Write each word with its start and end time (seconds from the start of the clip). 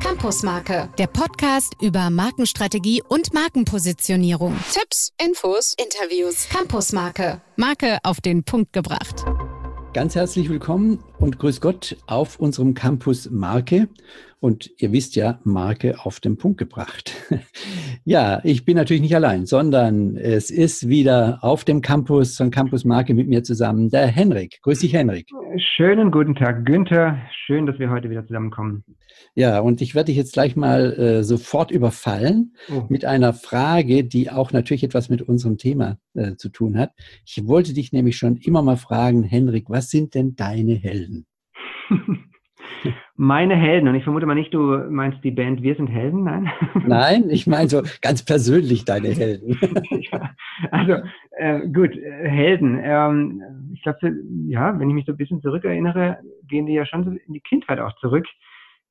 Campusmarke, 0.00 0.88
der 0.98 1.06
Podcast 1.06 1.74
über 1.80 2.10
Markenstrategie 2.10 3.02
und 3.08 3.32
Markenpositionierung. 3.34 4.56
Tipps, 4.72 5.12
Infos, 5.24 5.74
Interviews. 5.76 6.48
Campusmarke, 6.48 7.40
Marke 7.56 7.98
auf 8.02 8.20
den 8.20 8.44
Punkt 8.44 8.72
gebracht. 8.72 9.24
Ganz 9.92 10.14
herzlich 10.14 10.48
willkommen 10.48 11.02
und 11.18 11.38
grüß 11.38 11.60
Gott 11.60 11.96
auf 12.06 12.40
unserem 12.40 12.74
Campus 12.74 13.30
Marke. 13.30 13.88
Und 14.44 14.70
ihr 14.76 14.92
wisst 14.92 15.16
ja, 15.16 15.40
Marke 15.44 16.04
auf 16.04 16.20
den 16.20 16.36
Punkt 16.36 16.58
gebracht. 16.58 17.14
ja, 18.04 18.42
ich 18.44 18.66
bin 18.66 18.76
natürlich 18.76 19.00
nicht 19.00 19.16
allein, 19.16 19.46
sondern 19.46 20.18
es 20.18 20.50
ist 20.50 20.86
wieder 20.86 21.38
auf 21.40 21.64
dem 21.64 21.80
Campus 21.80 22.36
von 22.36 22.50
Campus 22.50 22.84
Marke 22.84 23.14
mit 23.14 23.26
mir 23.26 23.42
zusammen 23.42 23.88
der 23.88 24.06
Henrik. 24.06 24.58
Grüß 24.60 24.80
dich, 24.80 24.92
Henrik. 24.92 25.30
Schönen 25.56 26.10
guten 26.10 26.34
Tag, 26.34 26.66
Günther. 26.66 27.18
Schön, 27.46 27.64
dass 27.64 27.78
wir 27.78 27.88
heute 27.88 28.10
wieder 28.10 28.26
zusammenkommen. 28.26 28.84
Ja, 29.34 29.60
und 29.60 29.80
ich 29.80 29.94
werde 29.94 30.08
dich 30.08 30.18
jetzt 30.18 30.34
gleich 30.34 30.56
mal 30.56 30.92
äh, 30.92 31.24
sofort 31.24 31.70
überfallen 31.70 32.54
oh. 32.70 32.82
mit 32.90 33.06
einer 33.06 33.32
Frage, 33.32 34.04
die 34.04 34.30
auch 34.30 34.52
natürlich 34.52 34.84
etwas 34.84 35.08
mit 35.08 35.22
unserem 35.22 35.56
Thema 35.56 35.96
äh, 36.12 36.36
zu 36.36 36.50
tun 36.50 36.76
hat. 36.76 36.90
Ich 37.24 37.46
wollte 37.46 37.72
dich 37.72 37.92
nämlich 37.92 38.18
schon 38.18 38.36
immer 38.36 38.60
mal 38.60 38.76
fragen, 38.76 39.22
Henrik, 39.22 39.70
was 39.70 39.88
sind 39.88 40.14
denn 40.14 40.36
deine 40.36 40.74
Helden? 40.74 41.24
Meine 43.16 43.54
Helden, 43.54 43.88
und 43.88 43.94
ich 43.94 44.04
vermute 44.04 44.26
mal 44.26 44.34
nicht, 44.34 44.52
du 44.52 44.76
meinst 44.90 45.22
die 45.22 45.30
Band 45.30 45.62
Wir 45.62 45.74
sind 45.76 45.86
Helden, 45.86 46.24
nein? 46.24 46.50
Nein, 46.86 47.30
ich 47.30 47.46
meine 47.46 47.68
so 47.68 47.82
ganz 48.02 48.24
persönlich 48.24 48.84
deine 48.84 49.08
Helden. 49.08 49.58
ja, 50.10 50.30
also 50.70 50.96
äh, 51.38 51.60
gut, 51.68 51.96
äh, 51.96 52.28
Helden. 52.28 52.80
Ähm, 52.82 53.42
ich 53.72 53.82
glaube, 53.82 54.14
ja, 54.48 54.78
wenn 54.78 54.88
ich 54.88 54.94
mich 54.94 55.06
so 55.06 55.12
ein 55.12 55.16
bisschen 55.16 55.40
zurückerinnere, 55.40 56.18
gehen 56.48 56.66
die 56.66 56.74
ja 56.74 56.86
schon 56.86 57.04
so 57.04 57.10
in 57.10 57.32
die 57.32 57.40
Kindheit 57.40 57.78
auch 57.78 57.94
zurück. 57.96 58.26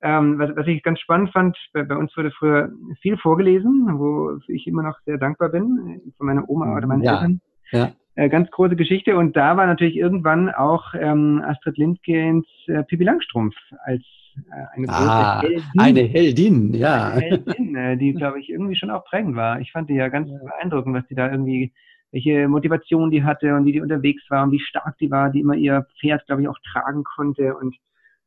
Ähm, 0.01 0.37
was, 0.37 0.55
was, 0.55 0.67
ich 0.67 0.83
ganz 0.83 0.99
spannend 0.99 1.31
fand, 1.31 1.57
bei, 1.71 1.83
bei, 1.83 1.95
uns 1.95 2.15
wurde 2.17 2.31
früher 2.31 2.69
viel 3.01 3.17
vorgelesen, 3.17 3.87
wo 3.93 4.37
ich 4.49 4.67
immer 4.67 4.83
noch 4.83 4.99
sehr 5.05 5.17
dankbar 5.17 5.49
bin, 5.49 6.01
äh, 6.05 6.11
von 6.17 6.27
meiner 6.27 6.49
Oma 6.49 6.75
oder 6.75 6.87
meinen 6.87 7.03
ja, 7.03 7.15
Eltern. 7.15 7.41
Ja. 7.71 7.91
Äh, 8.15 8.29
ganz 8.29 8.49
große 8.51 8.75
Geschichte. 8.75 9.17
Und 9.17 9.35
da 9.35 9.57
war 9.57 9.65
natürlich 9.65 9.95
irgendwann 9.95 10.49
auch 10.49 10.93
ähm, 10.93 11.41
Astrid 11.45 11.77
Lindgrens 11.77 12.45
äh, 12.67 12.83
Pippi 12.83 13.03
Langstrumpf 13.03 13.55
als 13.83 14.03
äh, 14.35 14.75
eine 14.75 14.87
große 14.87 14.99
ah, 14.99 15.41
Heldin. 15.41 15.63
Eine 15.79 16.01
Heldin, 16.01 16.73
ja. 16.75 17.09
Eine 17.09 17.21
Heldin, 17.21 17.75
äh, 17.75 17.97
die, 17.97 18.13
glaube 18.13 18.39
ich, 18.39 18.49
irgendwie 18.49 18.75
schon 18.75 18.91
auch 18.91 19.03
prägend 19.05 19.35
war. 19.35 19.59
Ich 19.61 19.71
fand 19.71 19.89
die 19.89 19.95
ja 19.95 20.09
ganz 20.09 20.29
beeindruckend, 20.29 20.95
was 20.95 21.07
die 21.07 21.15
da 21.15 21.31
irgendwie, 21.31 21.73
welche 22.11 22.47
Motivation 22.47 23.09
die 23.09 23.23
hatte 23.23 23.55
und 23.55 23.65
wie 23.65 23.71
die 23.71 23.81
unterwegs 23.81 24.23
war 24.29 24.43
und 24.43 24.51
wie 24.51 24.59
stark 24.59 24.95
die 24.99 25.09
war, 25.09 25.31
die 25.31 25.39
immer 25.39 25.55
ihr 25.55 25.87
Pferd, 25.99 26.25
glaube 26.27 26.43
ich, 26.43 26.47
auch 26.47 26.59
tragen 26.71 27.03
konnte. 27.03 27.55
Und 27.55 27.75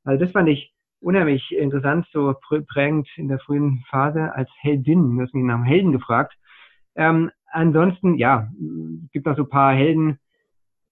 also 0.03 0.25
das 0.25 0.33
fand 0.33 0.49
ich 0.49 0.73
unheimlich 1.01 1.53
interessant, 1.57 2.09
so 2.13 2.35
prägend 2.69 3.09
in 3.17 3.29
der 3.29 3.39
frühen 3.39 3.85
Phase 3.89 4.35
als 4.35 4.51
Heldin. 4.61 5.17
Du 5.17 5.23
hast 5.23 5.35
mich 5.35 5.45
nach 5.45 5.55
einem 5.55 5.65
Helden 5.65 5.93
gefragt. 5.93 6.35
Ähm, 6.97 7.31
ansonsten, 7.57 8.17
ja, 8.17 8.49
gibt 9.13 9.27
noch 9.27 9.37
so 9.37 9.43
ein 9.43 9.49
paar 9.49 9.75
Helden, 9.75 10.19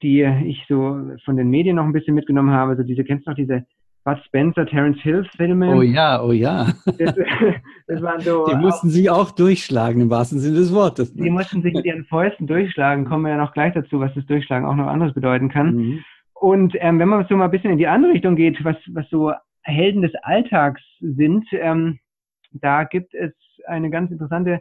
die 0.03 0.23
ich 0.23 0.65
so 0.69 1.01
von 1.25 1.37
den 1.37 1.51
Medien 1.51 1.77
noch 1.77 1.85
ein 1.85 1.93
bisschen 1.93 2.15
mitgenommen 2.15 2.51
habe. 2.51 2.73
Also 2.73 2.83
diese, 2.83 3.05
kennst 3.05 3.27
du 3.27 3.31
noch 3.31 3.37
diese 3.37 3.65
Bud 4.05 4.19
Spencer, 4.27 4.67
Terence 4.67 5.01
Hill 5.01 5.27
Filme? 5.37 5.75
Oh 5.75 5.83
ja, 5.83 6.23
oh 6.23 6.33
ja. 6.33 6.67
Das, 6.99 7.15
das 7.87 8.03
waren 8.03 8.21
so 8.21 8.47
die 8.47 8.57
mussten 8.57 8.89
auch, 8.89 8.93
sich 8.93 9.11
auch 9.11 9.31
durchschlagen 9.31 10.03
im 10.03 10.11
wahrsten 10.11 10.41
Sinne 10.41 10.57
des 10.57 10.75
Wortes. 10.75 11.15
Ne? 11.15 11.25
Die 11.25 11.31
mussten 11.31 11.63
sich 11.63 11.73
mit 11.73 11.85
ihren 11.85 12.05
Fäusten 12.05 12.47
durchschlagen. 12.47 13.07
Kommen 13.07 13.25
wir 13.25 13.31
ja 13.31 13.39
noch 13.39 13.53
gleich 13.53 13.73
dazu, 13.73 14.01
was 14.01 14.13
das 14.15 14.27
Durchschlagen 14.27 14.67
auch 14.67 14.75
noch 14.75 14.89
anderes 14.89 15.15
bedeuten 15.15 15.49
kann. 15.49 15.75
Mhm. 15.75 16.05
Und 16.35 16.75
ähm, 16.81 16.99
wenn 16.99 17.09
man 17.09 17.27
so 17.27 17.37
mal 17.37 17.47
ein 17.47 17.51
bisschen 17.51 17.71
in 17.71 17.79
die 17.79 17.87
andere 17.87 18.13
Richtung 18.13 18.37
geht, 18.37 18.63
was, 18.65 18.77
was 18.89 19.09
so 19.09 19.33
Helden 19.63 20.03
des 20.03 20.13
Alltags 20.23 20.83
sind, 21.01 21.47
ähm, 21.53 21.99
da 22.53 22.85
gibt 22.85 23.15
es 23.15 23.33
eine 23.67 23.89
ganz 23.89 24.11
interessante 24.11 24.61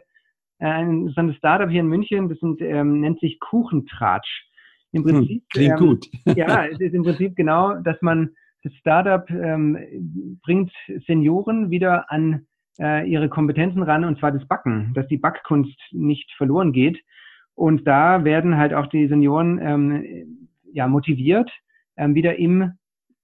äh, 0.58 0.66
ein 0.66 1.00
interessantes 1.00 1.36
Startup 1.36 1.68
hier 1.68 1.80
in 1.80 1.88
München, 1.88 2.28
das 2.28 2.38
sind, 2.38 2.60
ähm, 2.60 3.00
nennt 3.00 3.20
sich 3.20 3.38
Kuchentratsch. 3.40 4.48
Im 4.92 5.04
hm, 5.04 5.10
Prinzip, 5.10 5.42
hm, 5.42 5.48
klingt 5.50 5.80
ähm, 5.80 5.86
gut. 5.86 6.06
ja, 6.36 6.66
es 6.66 6.80
ist 6.80 6.94
im 6.94 7.02
Prinzip 7.02 7.36
genau, 7.36 7.74
dass 7.74 8.00
man 8.00 8.30
das 8.62 8.72
Startup 8.74 9.28
ähm, 9.30 9.78
bringt 10.42 10.72
Senioren 11.06 11.70
wieder 11.70 12.10
an 12.10 12.46
äh, 12.80 13.08
ihre 13.08 13.28
Kompetenzen 13.28 13.82
ran, 13.82 14.04
und 14.04 14.18
zwar 14.18 14.32
das 14.32 14.46
Backen, 14.46 14.92
dass 14.94 15.06
die 15.08 15.18
Backkunst 15.18 15.76
nicht 15.92 16.32
verloren 16.36 16.72
geht. 16.72 16.98
Und 17.54 17.86
da 17.86 18.24
werden 18.24 18.56
halt 18.56 18.74
auch 18.74 18.86
die 18.86 19.06
Senioren 19.06 19.60
ähm, 19.62 20.48
ja, 20.72 20.88
motiviert, 20.88 21.50
ähm, 21.96 22.14
wieder 22.14 22.36
im 22.36 22.72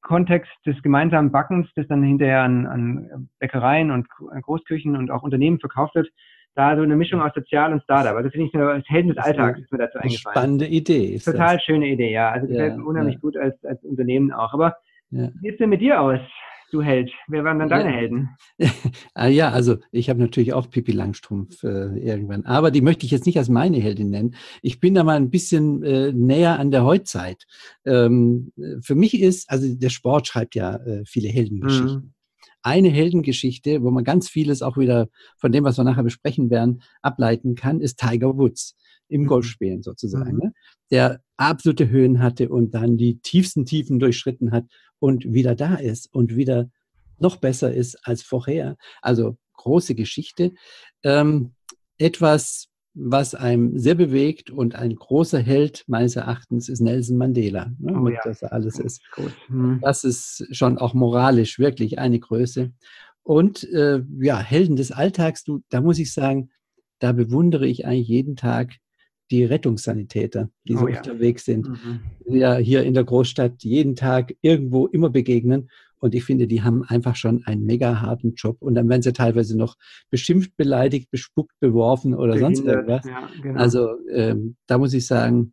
Kontext 0.03 0.53
des 0.65 0.81
gemeinsamen 0.83 1.33
Backens, 1.33 1.69
das 1.75 1.87
dann 1.89 2.03
hinterher 2.03 2.43
an, 2.43 2.67
an 2.67 3.29
Bäckereien 3.39 3.91
und 3.91 4.09
Großküchen 4.09 4.97
und 4.97 5.11
auch 5.11 5.23
Unternehmen 5.23 5.59
verkauft 5.59 5.95
wird, 5.95 6.11
da 6.61 6.77
so 6.77 6.83
eine 6.83 6.97
Mischung 6.97 7.21
aus 7.21 7.33
Sozial 7.35 7.73
und 7.73 7.83
Startup. 7.83 8.15
Also 8.15 8.31
finde 8.31 8.47
ich 8.47 8.53
so 8.53 8.59
als 8.61 8.89
Helden 8.89 9.09
des 9.09 9.19
Alltags 9.19 9.61
ist 9.61 9.73
mir 9.73 9.79
dazu 9.79 9.99
eingefallen. 9.99 10.35
Spannende 10.37 10.67
Idee. 10.67 11.19
Total 11.19 11.57
das. 11.57 11.65
schöne 11.65 11.89
Idee, 11.89 12.13
ja. 12.13 12.31
Also 12.31 12.47
gefällt 12.47 12.73
ja, 12.73 12.77
mir 12.77 12.85
unheimlich 12.85 13.15
ja. 13.15 13.21
gut 13.21 13.37
als, 13.37 13.65
als 13.65 13.83
Unternehmen 13.85 14.33
auch. 14.33 14.53
Aber 14.53 14.77
ja. 15.11 15.29
wie 15.35 15.41
sieht 15.41 15.53
es 15.53 15.59
denn 15.59 15.71
mit 15.71 15.81
dir 15.81 16.01
aus? 16.01 16.21
du 16.73 16.83
Held? 16.83 17.11
Wer 17.27 17.43
waren 17.43 17.59
dann 17.59 17.69
deine. 17.69 17.91
Helden? 17.91 18.29
ah, 19.15 19.27
ja, 19.27 19.51
also 19.51 19.79
ich 19.91 20.09
habe 20.09 20.21
natürlich 20.21 20.53
auch 20.53 20.71
Pippi 20.71 20.93
Langstrumpf 20.93 21.65
äh, 21.65 21.99
irgendwann, 21.99 22.45
aber 22.45 22.71
die 22.71 22.81
möchte 22.81 23.05
ich 23.05 23.11
jetzt 23.11 23.27
nicht 23.27 23.39
als 23.39 23.49
meine 23.49 23.79
Heldin 23.79 24.11
nennen. 24.11 24.37
Ich 24.63 24.79
bin 24.79 24.95
da 24.95 25.03
mal 25.03 25.17
ein 25.17 25.31
bisschen 25.31 25.83
äh, 25.83 26.13
näher 26.13 26.61
an 26.61 26.71
der 26.71 26.85
Heutzeit. 26.85 27.45
Ähm, 27.85 28.53
für 28.83 28.95
mich 28.95 29.21
ist, 29.21 29.51
also 29.51 29.67
der 29.69 29.91
Sport 29.91 30.29
schreibt 30.29 30.55
ja 30.55 30.77
äh, 30.77 31.03
viele 31.05 31.29
Heldengeschichten. 31.29 31.95
Mhm 31.95 32.15
eine 32.63 32.89
Heldengeschichte, 32.89 33.83
wo 33.83 33.91
man 33.91 34.05
ganz 34.05 34.29
vieles 34.29 34.63
auch 34.63 34.77
wieder 34.77 35.09
von 35.39 35.53
dem, 35.53 35.65
was 35.65 35.79
wir 35.79 35.85
nachher 35.85 36.03
besprechen 36.03 36.51
werden, 36.51 36.83
ableiten 37.03 37.55
kann, 37.55 37.81
ist 37.81 37.99
Tiger 37.99 38.37
Woods 38.37 38.77
im 39.09 39.23
mhm. 39.23 39.27
Golfspielen 39.27 39.83
sozusagen, 39.83 40.35
mhm. 40.35 40.39
ne? 40.39 40.53
der 40.91 41.21
absolute 41.37 41.89
Höhen 41.89 42.21
hatte 42.21 42.49
und 42.49 42.75
dann 42.75 42.97
die 42.97 43.21
tiefsten 43.21 43.65
Tiefen 43.65 43.99
durchschritten 43.99 44.53
hat 44.53 44.67
und 44.99 45.33
wieder 45.33 45.55
da 45.55 45.75
ist 45.75 46.13
und 46.13 46.37
wieder 46.37 46.71
noch 47.19 47.37
besser 47.37 47.73
ist 47.73 47.97
als 48.07 48.23
vorher. 48.23 48.77
Also 49.03 49.37
große 49.55 49.95
Geschichte. 49.95 50.53
Ähm, 51.03 51.53
etwas, 51.99 52.70
was 52.95 53.35
einem 53.35 53.79
sehr 53.79 53.95
bewegt 53.95 54.51
und 54.51 54.75
ein 54.75 54.95
großer 54.95 55.39
Held 55.39 55.85
meines 55.87 56.17
Erachtens 56.17 56.69
ist 56.69 56.81
Nelson 56.81 57.17
Mandela, 57.17 57.73
ne, 57.79 57.99
oh, 57.99 58.09
ja. 58.09 58.21
das 58.25 58.43
alles 58.43 58.79
ist. 58.79 59.01
Mhm. 59.49 59.79
Das 59.81 60.05
ist 60.05 60.47
schon 60.51 60.79
auch 60.79 60.95
moralisch 60.95 61.59
wirklich 61.59 61.99
eine 61.99 62.19
Größe. 62.19 62.73
Und 63.23 63.65
äh, 63.73 64.03
ja, 64.21 64.41
Helden 64.41 64.77
des 64.77 64.91
Alltags, 64.91 65.45
du, 65.45 65.63
da 65.69 65.81
muss 65.81 65.99
ich 65.99 66.13
sagen, 66.13 66.51
da 66.99 67.13
bewundere 67.13 67.67
ich 67.67 67.87
eigentlich 67.87 68.09
jeden 68.09 68.37
Tag 68.37 68.75
die 69.31 69.45
Rettungssanitäter, 69.45 70.51
die 70.65 70.75
so 70.75 70.85
oh, 70.85 70.89
ja. 70.89 70.99
unterwegs 70.99 71.45
sind, 71.45 71.69
mhm. 71.69 72.01
ja 72.27 72.57
hier 72.57 72.83
in 72.83 72.95
der 72.95 73.05
Großstadt 73.05 73.63
jeden 73.63 73.95
Tag 73.95 74.35
irgendwo 74.41 74.87
immer 74.87 75.11
begegnen. 75.11 75.71
Und 76.01 76.15
ich 76.15 76.25
finde, 76.25 76.47
die 76.47 76.63
haben 76.63 76.83
einfach 76.83 77.15
schon 77.15 77.45
einen 77.45 77.65
mega 77.65 78.01
harten 78.01 78.35
Job. 78.35 78.57
Und 78.61 78.75
dann 78.75 78.89
werden 78.89 79.03
sie 79.03 79.13
teilweise 79.13 79.57
noch 79.57 79.77
beschimpft, 80.11 80.57
beleidigt, 80.57 81.11
bespuckt, 81.11 81.53
beworfen 81.61 82.15
oder 82.15 82.35
Behindert, 82.35 82.57
sonst 82.57 82.67
irgendwas. 82.67 83.05
Ja, 83.07 83.29
genau. 83.43 83.61
Also 83.61 83.89
ähm, 84.13 84.57
da 84.67 84.79
muss 84.79 84.95
ich 84.95 85.07
sagen, 85.07 85.53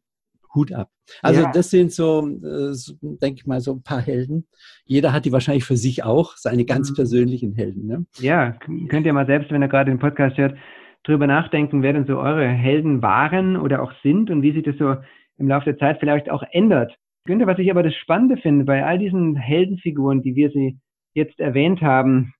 Hut 0.55 0.71
ab. 0.73 0.89
Also 1.21 1.41
ja. 1.41 1.51
das 1.51 1.69
sind 1.69 1.91
so, 1.91 2.27
äh, 2.27 2.73
so, 2.73 2.93
denke 3.01 3.39
ich 3.39 3.45
mal, 3.45 3.61
so 3.61 3.73
ein 3.73 3.83
paar 3.83 4.01
Helden. 4.01 4.47
Jeder 4.85 5.13
hat 5.13 5.25
die 5.25 5.31
wahrscheinlich 5.31 5.63
für 5.63 5.77
sich 5.77 6.03
auch, 6.03 6.35
seine 6.35 6.65
ganz 6.65 6.91
mhm. 6.91 6.95
persönlichen 6.95 7.53
Helden. 7.53 7.85
Ne? 7.85 8.05
Ja, 8.19 8.51
könnt 8.89 9.05
ihr 9.05 9.13
mal 9.13 9.27
selbst, 9.27 9.51
wenn 9.51 9.61
ihr 9.61 9.69
gerade 9.69 9.91
den 9.91 9.99
Podcast 9.99 10.37
hört, 10.37 10.57
drüber 11.03 11.27
nachdenken, 11.27 11.83
wer 11.83 11.93
denn 11.93 12.05
so 12.05 12.17
eure 12.17 12.47
Helden 12.47 13.01
waren 13.01 13.55
oder 13.55 13.81
auch 13.81 13.93
sind 14.03 14.29
und 14.29 14.41
wie 14.41 14.51
sich 14.51 14.63
das 14.63 14.75
so 14.77 14.95
im 15.37 15.47
Laufe 15.47 15.65
der 15.65 15.77
Zeit 15.77 15.99
vielleicht 15.99 16.29
auch 16.29 16.43
ändert. 16.51 16.97
Günther, 17.27 17.45
was 17.45 17.59
ich 17.59 17.69
aber 17.69 17.83
das 17.83 17.95
Spannende 17.95 18.37
finde 18.37 18.65
bei 18.65 18.83
all 18.83 18.97
diesen 18.97 19.35
Heldenfiguren, 19.35 20.23
die 20.23 20.35
wir 20.35 20.49
sie 20.49 20.79
jetzt 21.13 21.39
erwähnt 21.39 21.81
haben, 21.81 22.33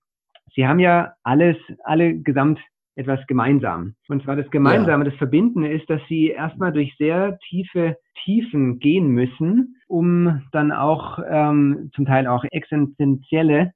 sie 0.54 0.66
haben 0.66 0.80
ja 0.80 1.12
alles, 1.22 1.56
alle 1.84 2.18
gesamt 2.18 2.58
etwas 2.96 3.20
gemeinsam. 3.28 3.94
Und 4.08 4.24
zwar 4.24 4.34
das 4.34 4.50
Gemeinsame, 4.50 5.04
ja. 5.04 5.10
das 5.10 5.18
Verbindende 5.18 5.70
ist, 5.70 5.88
dass 5.88 6.00
sie 6.08 6.28
erstmal 6.28 6.72
durch 6.72 6.96
sehr 6.96 7.38
tiefe 7.48 7.96
Tiefen 8.24 8.80
gehen 8.80 9.08
müssen, 9.08 9.76
um 9.86 10.42
dann 10.50 10.72
auch 10.72 11.20
ähm, 11.30 11.90
zum 11.94 12.06
Teil 12.06 12.26
auch 12.26 12.44
existenzielle 12.50 13.72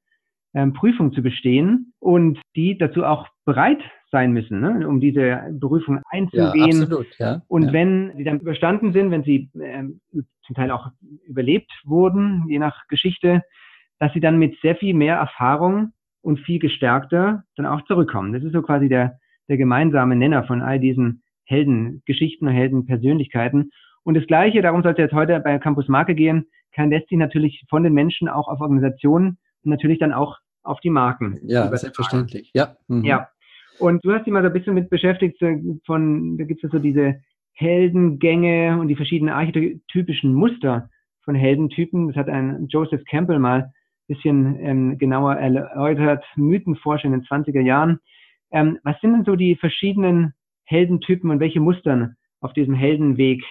ähm, 0.55 0.73
Prüfung 0.73 1.13
zu 1.13 1.23
bestehen 1.23 1.93
und 2.01 2.41
die 2.57 2.77
dazu 2.77 3.05
auch 3.05 3.29
bereit 3.45 3.81
sein 4.13 4.33
müssen, 4.33 4.61
ne, 4.61 4.87
um 4.87 5.01
diese 5.01 5.41
Berufung 5.51 6.01
einzugehen. 6.11 6.77
Ja, 6.77 6.83
absolut, 6.83 7.07
ja. 7.19 7.43
Und 7.49 7.65
ja. 7.65 7.73
wenn 7.73 8.13
sie 8.17 8.25
dann 8.25 8.39
überstanden 8.39 8.93
sind, 8.93 9.11
wenn 9.11 9.25
sie 9.25 9.51
ähm, 9.61 10.01
zum 10.47 10.55
Teil 10.55 10.71
auch 10.71 10.91
überlebt 11.27 11.73
wurden, 11.85 12.45
je 12.49 12.59
nach 12.59 12.87
Geschichte, 12.89 13.43
dass 13.99 14.13
sie 14.13 14.21
dann 14.21 14.39
mit 14.39 14.55
sehr 14.61 14.77
viel 14.77 14.95
mehr 14.95 15.17
Erfahrung 15.17 15.93
und 16.21 16.41
viel 16.41 16.59
gestärkter 16.59 17.45
dann 17.57 17.67
auch 17.67 17.83
zurückkommen. 17.87 18.33
Das 18.33 18.45
ist 18.45 18.53
so 18.53 18.63
quasi 18.63 18.89
der, 18.89 19.19
der 19.49 19.57
gemeinsame 19.57 20.15
Nenner 20.15 20.45
von 20.45 20.61
all 20.61 20.79
diesen 20.79 21.23
Heldengeschichten 21.45 22.47
und 22.47 22.55
Heldenpersönlichkeiten. 22.55 23.71
Und 24.05 24.15
das 24.15 24.27
Gleiche, 24.27 24.63
darum 24.63 24.83
sollte 24.83 25.03
jetzt 25.03 25.15
heute 25.15 25.41
bei 25.41 25.59
Campus 25.59 25.89
Marke 25.89 26.15
gehen, 26.15 26.47
kann 26.75 26.91
lässt 26.91 27.09
sich 27.09 27.19
natürlich 27.19 27.65
von 27.69 27.83
den 27.83 27.93
Menschen 27.93 28.29
auch 28.29 28.49
auf 28.49 28.61
Organisationen 28.61 29.39
und 29.65 29.71
natürlich 29.71 29.99
dann 29.99 30.13
auch 30.13 30.39
auf 30.65 30.81
die 30.81 30.91
Marken. 30.91 31.39
Ja, 31.45 31.75
selbstverständlich. 31.77 32.51
Ja. 32.55 32.77
Mhm. 32.89 33.05
Ja. 33.05 33.29
Und 33.79 34.05
du 34.05 34.13
hast 34.13 34.27
dich 34.27 34.33
mal 34.33 34.43
so 34.43 34.49
ein 34.49 34.53
bisschen 34.53 34.75
mit 34.75 34.91
beschäftigt, 34.91 35.39
von, 35.87 36.37
da 36.39 36.45
gibt 36.45 36.63
es 36.63 36.71
so 36.71 36.79
diese 36.79 37.21
Heldengänge 37.55 38.79
und 38.79 38.89
die 38.89 38.97
verschiedenen 38.97 39.35
archetypischen 39.35 40.35
Muster 40.35 40.89
von 41.25 41.35
Heldentypen. 41.35 42.09
Das 42.09 42.17
hat 42.17 42.29
ein 42.29 42.67
Joseph 42.69 43.05
Campbell 43.05 43.39
mal 43.39 43.63
ein 43.63 43.73
bisschen 44.07 44.57
ähm, 44.61 44.99
genauer 44.99 45.35
erläutert, 45.35 46.25
Mythenforscher 46.37 47.07
in 47.07 47.13
den 47.13 47.23
20er 47.23 47.61
Jahren. 47.61 47.99
Ähm, 48.51 48.79
was 48.83 49.01
sind 49.01 49.13
denn 49.13 49.25
so 49.25 49.37
die 49.37 49.57
verschiedenen 49.57 50.35
Heldentypen 50.65 51.31
und 51.31 51.41
welche 51.41 51.61
Mustern 51.61 52.17
auf 52.41 52.53
diesem 52.53 52.75
Heldenweg 52.75 53.43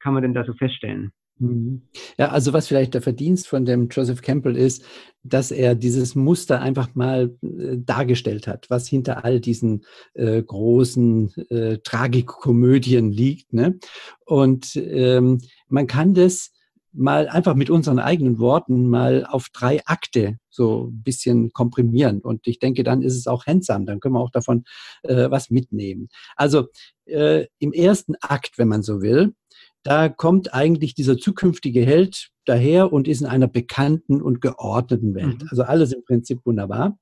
kann 0.00 0.14
man 0.14 0.22
denn 0.22 0.34
da 0.34 0.44
so 0.44 0.54
feststellen? 0.54 1.12
Mhm. 1.38 1.82
Ja, 2.18 2.30
also 2.30 2.52
was 2.52 2.66
vielleicht 2.66 2.94
der 2.94 3.02
Verdienst 3.02 3.48
von 3.48 3.64
dem 3.64 3.88
Joseph 3.88 4.22
Campbell 4.22 4.56
ist, 4.56 4.82
dass 5.22 5.50
er 5.50 5.74
dieses 5.74 6.14
Muster 6.14 6.60
einfach 6.60 6.94
mal 6.94 7.36
äh, 7.42 7.76
dargestellt 7.78 8.46
hat, 8.46 8.70
was 8.70 8.88
hinter 8.88 9.24
all 9.24 9.40
diesen 9.40 9.84
äh, 10.14 10.42
großen 10.42 11.32
äh, 11.50 11.78
Tragikomödien 11.78 13.10
liegt. 13.10 13.52
Ne? 13.52 13.78
Und 14.24 14.76
ähm, 14.76 15.40
man 15.68 15.86
kann 15.86 16.14
das 16.14 16.52
mal 16.92 17.28
einfach 17.28 17.54
mit 17.54 17.70
unseren 17.70 17.98
eigenen 17.98 18.38
Worten 18.38 18.88
mal 18.88 19.24
auf 19.24 19.48
drei 19.52 19.84
Akte 19.86 20.38
so 20.48 20.88
ein 20.88 21.02
bisschen 21.02 21.52
komprimieren. 21.52 22.20
Und 22.20 22.46
ich 22.46 22.58
denke, 22.58 22.82
dann 22.82 23.02
ist 23.02 23.16
es 23.16 23.26
auch 23.26 23.46
handsam, 23.46 23.86
dann 23.86 24.00
können 24.00 24.14
wir 24.14 24.20
auch 24.20 24.30
davon 24.30 24.64
äh, 25.02 25.30
was 25.30 25.50
mitnehmen. 25.50 26.08
Also 26.34 26.68
äh, 27.04 27.46
im 27.58 27.72
ersten 27.72 28.14
Akt, 28.20 28.58
wenn 28.58 28.68
man 28.68 28.82
so 28.82 29.00
will, 29.02 29.34
da 29.88 30.10
kommt 30.10 30.52
eigentlich 30.52 30.94
dieser 30.94 31.16
zukünftige 31.16 31.80
Held 31.80 32.28
daher 32.44 32.92
und 32.92 33.08
ist 33.08 33.22
in 33.22 33.26
einer 33.26 33.48
bekannten 33.48 34.20
und 34.20 34.42
geordneten 34.42 35.14
Welt. 35.14 35.42
Mhm. 35.42 35.48
Also 35.48 35.62
alles 35.62 35.94
im 35.94 36.04
Prinzip 36.04 36.44
wunderbar. 36.44 36.98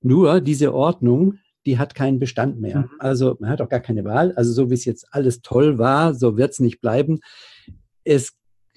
Nur 0.00 0.40
diese 0.40 0.74
Ordnung, 0.74 1.38
die 1.64 1.78
hat 1.78 1.94
keinen 1.94 2.18
Bestand 2.18 2.60
mehr. 2.60 2.80
Mhm. 2.80 2.90
Also 2.98 3.36
man 3.38 3.50
hat 3.50 3.60
auch 3.60 3.68
gar 3.68 3.78
keine 3.78 4.04
Wahl. 4.04 4.32
Also 4.32 4.52
so 4.52 4.68
wie 4.68 4.74
es 4.74 4.84
jetzt 4.84 5.06
alles 5.12 5.42
toll 5.42 5.78
war, 5.78 6.12
so 6.12 6.36
wird 6.36 6.50
es 6.50 6.58
nicht 6.58 6.80
bleiben. 6.80 7.20
Es 8.02 8.32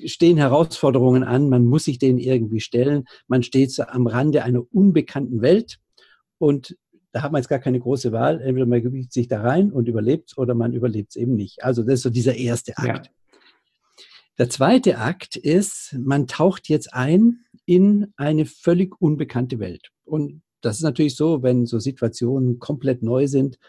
stehen 0.05 0.37
Herausforderungen 0.37 1.23
an, 1.23 1.49
man 1.49 1.65
muss 1.65 1.85
sich 1.85 1.97
denen 1.97 2.19
irgendwie 2.19 2.59
stellen. 2.59 3.05
Man 3.27 3.41
steht 3.41 3.71
so 3.71 3.85
am 3.85 4.05
Rande 4.05 4.43
einer 4.43 4.61
unbekannten 4.71 5.41
Welt 5.41 5.79
und 6.37 6.75
da 7.15 7.21
hat 7.21 7.31
man 7.31 7.41
jetzt 7.41 7.47
gar 7.47 7.59
keine 7.59 7.79
große 7.79 8.11
Wahl. 8.11 8.41
Entweder 8.41 8.65
man 8.65 8.81
gebiegt 8.81 9.13
sich 9.13 9.29
da 9.29 9.39
rein 9.39 9.71
und 9.71 9.87
überlebt 9.87 10.33
oder 10.35 10.53
man 10.53 10.73
überlebt 10.73 11.11
es 11.11 11.15
eben 11.15 11.33
nicht. 11.33 11.63
Also 11.63 11.81
das 11.81 11.93
ist 11.93 12.01
so 12.01 12.09
dieser 12.09 12.35
erste 12.35 12.77
Akt. 12.77 13.05
Ja. 13.05 13.35
Der 14.37 14.49
zweite 14.49 14.97
Akt 14.97 15.37
ist, 15.37 15.95
man 15.97 16.27
taucht 16.27 16.67
jetzt 16.67 16.93
ein 16.93 17.45
in 17.65 18.11
eine 18.17 18.45
völlig 18.45 18.99
unbekannte 18.99 19.59
Welt. 19.59 19.91
Und 20.03 20.41
das 20.59 20.75
ist 20.75 20.83
natürlich 20.83 21.15
so, 21.15 21.41
wenn 21.41 21.65
so 21.65 21.79
Situationen 21.79 22.59
komplett 22.59 23.01
neu 23.01 23.27
sind, 23.27 23.59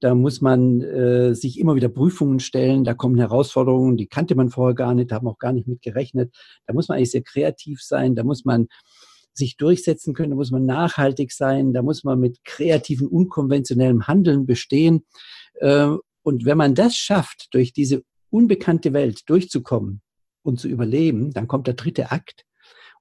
da 0.00 0.14
muss 0.14 0.40
man 0.40 0.80
äh, 0.80 1.34
sich 1.34 1.60
immer 1.60 1.74
wieder 1.74 1.90
Prüfungen 1.90 2.40
stellen, 2.40 2.84
da 2.84 2.94
kommen 2.94 3.18
Herausforderungen, 3.18 3.98
die 3.98 4.06
kannte 4.06 4.34
man 4.36 4.48
vorher 4.48 4.74
gar 4.74 4.94
nicht, 4.94 5.10
da 5.10 5.16
haben 5.16 5.28
auch 5.28 5.38
gar 5.38 5.52
nicht 5.52 5.68
mit 5.68 5.82
gerechnet. 5.82 6.34
Da 6.66 6.72
muss 6.72 6.88
man 6.88 6.96
eigentlich 6.96 7.10
sehr 7.10 7.22
kreativ 7.22 7.82
sein, 7.82 8.14
da 8.14 8.24
muss 8.24 8.46
man 8.46 8.68
sich 9.36 9.56
durchsetzen 9.56 10.14
können, 10.14 10.30
da 10.30 10.36
muss 10.36 10.50
man 10.50 10.66
nachhaltig 10.66 11.32
sein, 11.32 11.72
da 11.72 11.82
muss 11.82 12.04
man 12.04 12.18
mit 12.18 12.44
kreativen, 12.44 13.06
unkonventionellem 13.06 14.06
Handeln 14.06 14.46
bestehen. 14.46 15.04
Äh, 15.54 15.90
und 16.22 16.44
wenn 16.44 16.58
man 16.58 16.74
das 16.74 16.96
schafft, 16.96 17.48
durch 17.52 17.72
diese 17.72 18.02
unbekannte 18.30 18.92
Welt 18.92 19.22
durchzukommen 19.28 20.00
und 20.42 20.60
zu 20.60 20.68
überleben, 20.68 21.32
dann 21.32 21.48
kommt 21.48 21.66
der 21.66 21.74
dritte 21.74 22.10
Akt. 22.10 22.44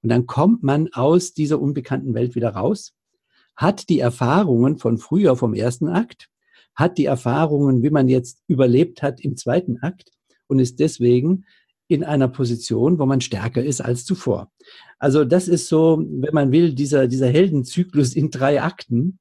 Und 0.01 0.09
dann 0.09 0.27
kommt 0.27 0.61
man 0.61 0.89
aus 0.93 1.33
dieser 1.33 1.59
unbekannten 1.59 2.13
Welt 2.13 2.35
wieder 2.35 2.49
raus, 2.49 2.93
hat 3.55 3.89
die 3.89 3.99
Erfahrungen 3.99 4.77
von 4.77 4.97
früher 4.97 5.35
vom 5.35 5.53
ersten 5.53 5.87
Akt, 5.87 6.29
hat 6.75 6.97
die 6.97 7.05
Erfahrungen, 7.05 7.81
wie 7.81 7.89
man 7.89 8.09
jetzt 8.09 8.43
überlebt 8.47 9.01
hat 9.01 9.21
im 9.21 9.37
zweiten 9.37 9.77
Akt 9.79 10.11
und 10.47 10.59
ist 10.59 10.79
deswegen 10.79 11.45
in 11.87 12.03
einer 12.03 12.27
Position, 12.27 12.99
wo 12.99 13.05
man 13.05 13.21
stärker 13.21 13.63
ist 13.63 13.81
als 13.81 14.05
zuvor. 14.05 14.51
Also 14.97 15.23
das 15.23 15.47
ist 15.47 15.67
so, 15.67 15.99
wenn 15.99 16.33
man 16.33 16.51
will, 16.51 16.73
dieser, 16.73 17.07
dieser 17.07 17.27
Heldenzyklus 17.27 18.15
in 18.15 18.31
drei 18.31 18.61
Akten. 18.61 19.19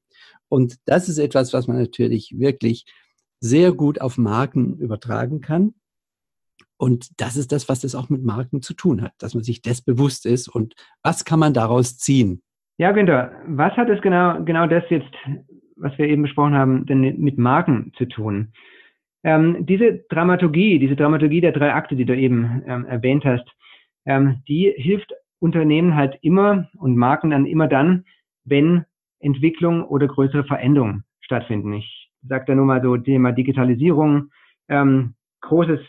Und 0.49 0.77
das 0.85 1.09
ist 1.09 1.17
etwas, 1.17 1.53
was 1.53 1.67
man 1.67 1.77
natürlich 1.77 2.35
wirklich 2.37 2.85
sehr 3.39 3.71
gut 3.71 4.01
auf 4.01 4.17
Marken 4.17 4.77
übertragen 4.77 5.41
kann. 5.41 5.75
Und 6.77 7.19
das 7.21 7.37
ist 7.37 7.51
das, 7.51 7.69
was 7.69 7.81
das 7.81 7.95
auch 7.95 8.09
mit 8.09 8.23
Marken 8.23 8.61
zu 8.61 8.73
tun 8.73 9.01
hat, 9.01 9.13
dass 9.19 9.33
man 9.33 9.43
sich 9.43 9.61
das 9.61 9.81
bewusst 9.81 10.25
ist 10.25 10.47
und 10.47 10.73
was 11.03 11.23
kann 11.23 11.39
man 11.39 11.53
daraus 11.53 11.97
ziehen. 11.97 12.41
Ja, 12.77 12.91
Günther, 12.91 13.31
was 13.47 13.71
hat 13.73 13.89
es 13.89 14.01
genau, 14.01 14.43
genau 14.43 14.67
das 14.67 14.83
jetzt, 14.89 15.13
was 15.77 15.97
wir 15.97 16.07
eben 16.07 16.23
besprochen 16.23 16.55
haben, 16.55 16.85
denn 16.85 16.99
mit 17.19 17.37
Marken 17.37 17.93
zu 17.97 18.05
tun? 18.05 18.51
Ähm, 19.25 19.65
diese 19.65 20.05
Dramaturgie, 20.09 20.77
diese 20.77 20.95
Dramaturgie 20.95 21.41
der 21.41 21.51
drei 21.51 21.73
Akte, 21.73 21.95
die 21.95 22.05
du 22.05 22.15
eben 22.15 22.61
ähm, 22.67 22.85
erwähnt 22.85 23.25
hast, 23.25 23.45
ähm, 24.05 24.43
die 24.47 24.71
hilft 24.77 25.11
Unternehmen 25.39 25.95
halt 25.95 26.19
immer 26.21 26.69
und 26.77 26.95
Marken 26.95 27.31
dann 27.31 27.47
immer 27.47 27.67
dann, 27.67 28.05
wenn 28.43 28.85
Entwicklung 29.19 29.83
oder 29.83 30.07
größere 30.07 30.43
Veränderungen 30.43 31.05
stattfinden. 31.21 31.73
Ich 31.73 32.11
sage 32.21 32.45
da 32.45 32.53
nur 32.53 32.65
mal 32.65 32.83
so 32.83 32.97
Thema 32.97 33.31
Digitalisierung, 33.31 34.29
ähm, 34.69 35.15
großes 35.41 35.79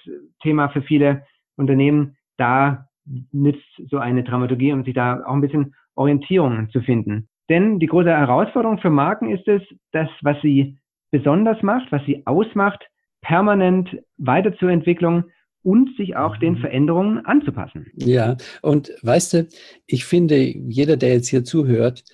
Thema 0.43 0.71
für 0.71 0.81
viele 0.81 1.27
Unternehmen. 1.57 2.17
Da 2.39 2.89
nützt 3.33 3.69
so 3.91 3.99
eine 3.99 4.25
Dramaturgie, 4.25 4.73
um 4.73 4.83
sich 4.83 4.95
da 4.95 5.23
auch 5.27 5.35
ein 5.35 5.43
bisschen 5.43 5.75
Orientierung 5.95 6.71
zu 6.71 6.81
finden. 6.81 7.29
Denn 7.51 7.81
die 7.81 7.87
große 7.87 8.09
Herausforderung 8.09 8.79
für 8.79 8.91
Marken 8.91 9.29
ist 9.29 9.47
es, 9.47 9.61
das, 9.93 10.09
was 10.23 10.41
sie 10.41 10.79
besonders 11.11 11.63
macht, 11.63 11.93
was 11.93 12.03
sie 12.07 12.27
ausmacht, 12.27 12.83
permanent 13.21 13.89
weiterzuentwickeln 14.19 15.25
und 15.63 15.97
sich 15.97 16.15
auch 16.15 16.37
den 16.37 16.55
mhm. 16.55 16.59
Veränderungen 16.59 17.27
anzupassen. 17.27 17.87
Ja, 17.97 18.37
und 18.63 18.93
weißt 19.03 19.33
du, 19.33 19.49
ich 19.87 20.05
finde, 20.05 20.37
jeder, 20.37 20.97
der 20.97 21.15
jetzt 21.15 21.29
hier 21.29 21.43
zuhört, 21.43 22.05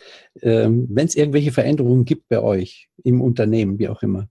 ähm, 0.41 0.89
wenn 0.91 1.07
es 1.07 1.17
irgendwelche 1.17 1.53
Veränderungen 1.53 2.07
gibt 2.07 2.31
bei 2.31 2.41
euch 2.41 2.89
im 3.05 3.21
Unternehmen, 3.21 3.79
wie 3.79 3.89
auch 3.89 4.03
immer, 4.03 4.29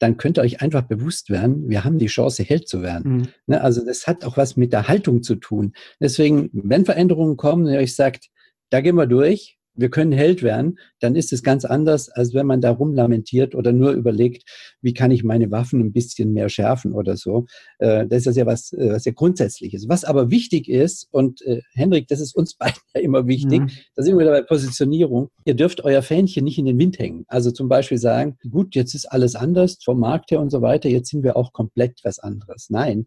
dann 0.00 0.16
könnt 0.16 0.38
ihr 0.38 0.42
euch 0.42 0.60
einfach 0.60 0.82
bewusst 0.82 1.30
werden, 1.30 1.68
wir 1.68 1.84
haben 1.84 1.98
die 1.98 2.06
Chance, 2.06 2.42
Held 2.42 2.66
zu 2.68 2.82
werden. 2.82 3.12
Mhm. 3.12 3.28
Ne, 3.46 3.60
also 3.60 3.84
das 3.86 4.08
hat 4.08 4.24
auch 4.24 4.36
was 4.36 4.56
mit 4.56 4.72
der 4.72 4.88
Haltung 4.88 5.22
zu 5.22 5.36
tun. 5.36 5.72
Deswegen, 6.00 6.50
wenn 6.52 6.84
Veränderungen 6.84 7.36
kommen, 7.36 7.68
ihr 7.68 7.78
euch 7.78 7.94
sagt, 7.94 8.28
da 8.70 8.80
gehen 8.80 8.96
wir 8.96 9.06
durch, 9.06 9.56
wir 9.74 9.90
können 9.90 10.12
Held 10.12 10.42
werden, 10.42 10.78
dann 11.00 11.16
ist 11.16 11.32
es 11.32 11.42
ganz 11.42 11.64
anders, 11.64 12.08
als 12.08 12.34
wenn 12.34 12.46
man 12.46 12.60
da 12.60 12.70
rumlamentiert 12.70 13.54
oder 13.54 13.72
nur 13.72 13.92
überlegt, 13.92 14.44
wie 14.80 14.94
kann 14.94 15.10
ich 15.10 15.24
meine 15.24 15.50
Waffen 15.50 15.80
ein 15.80 15.92
bisschen 15.92 16.32
mehr 16.32 16.48
schärfen 16.48 16.92
oder 16.92 17.16
so. 17.16 17.46
Äh, 17.78 18.06
das 18.06 18.26
ist 18.26 18.36
ja 18.36 18.46
was, 18.46 18.72
äh, 18.72 18.92
was 18.92 19.04
ja 19.04 19.12
grundsätzliches. 19.12 19.88
Was 19.88 20.04
aber 20.04 20.30
wichtig 20.30 20.68
ist, 20.68 21.08
und 21.10 21.42
äh, 21.42 21.60
Henrik, 21.72 22.08
das 22.08 22.20
ist 22.20 22.34
uns 22.34 22.54
beiden 22.58 22.80
ja 22.94 23.00
immer 23.00 23.26
wichtig, 23.26 23.60
mhm. 23.60 23.70
da 23.96 24.02
sind 24.02 24.14
wir 24.14 24.24
wieder 24.24 24.32
bei 24.32 24.42
Positionierung. 24.42 25.30
Ihr 25.44 25.54
dürft 25.54 25.84
euer 25.84 26.02
Fähnchen 26.02 26.44
nicht 26.44 26.58
in 26.58 26.66
den 26.66 26.78
Wind 26.78 26.98
hängen. 26.98 27.24
Also 27.28 27.50
zum 27.50 27.68
Beispiel 27.68 27.98
sagen, 27.98 28.36
gut, 28.50 28.74
jetzt 28.74 28.94
ist 28.94 29.06
alles 29.06 29.34
anders 29.34 29.78
vom 29.82 29.98
Markt 29.98 30.30
her 30.30 30.40
und 30.40 30.50
so 30.50 30.62
weiter, 30.62 30.88
jetzt 30.88 31.10
sind 31.10 31.24
wir 31.24 31.36
auch 31.36 31.52
komplett 31.52 32.00
was 32.04 32.18
anderes. 32.18 32.70
Nein, 32.70 33.06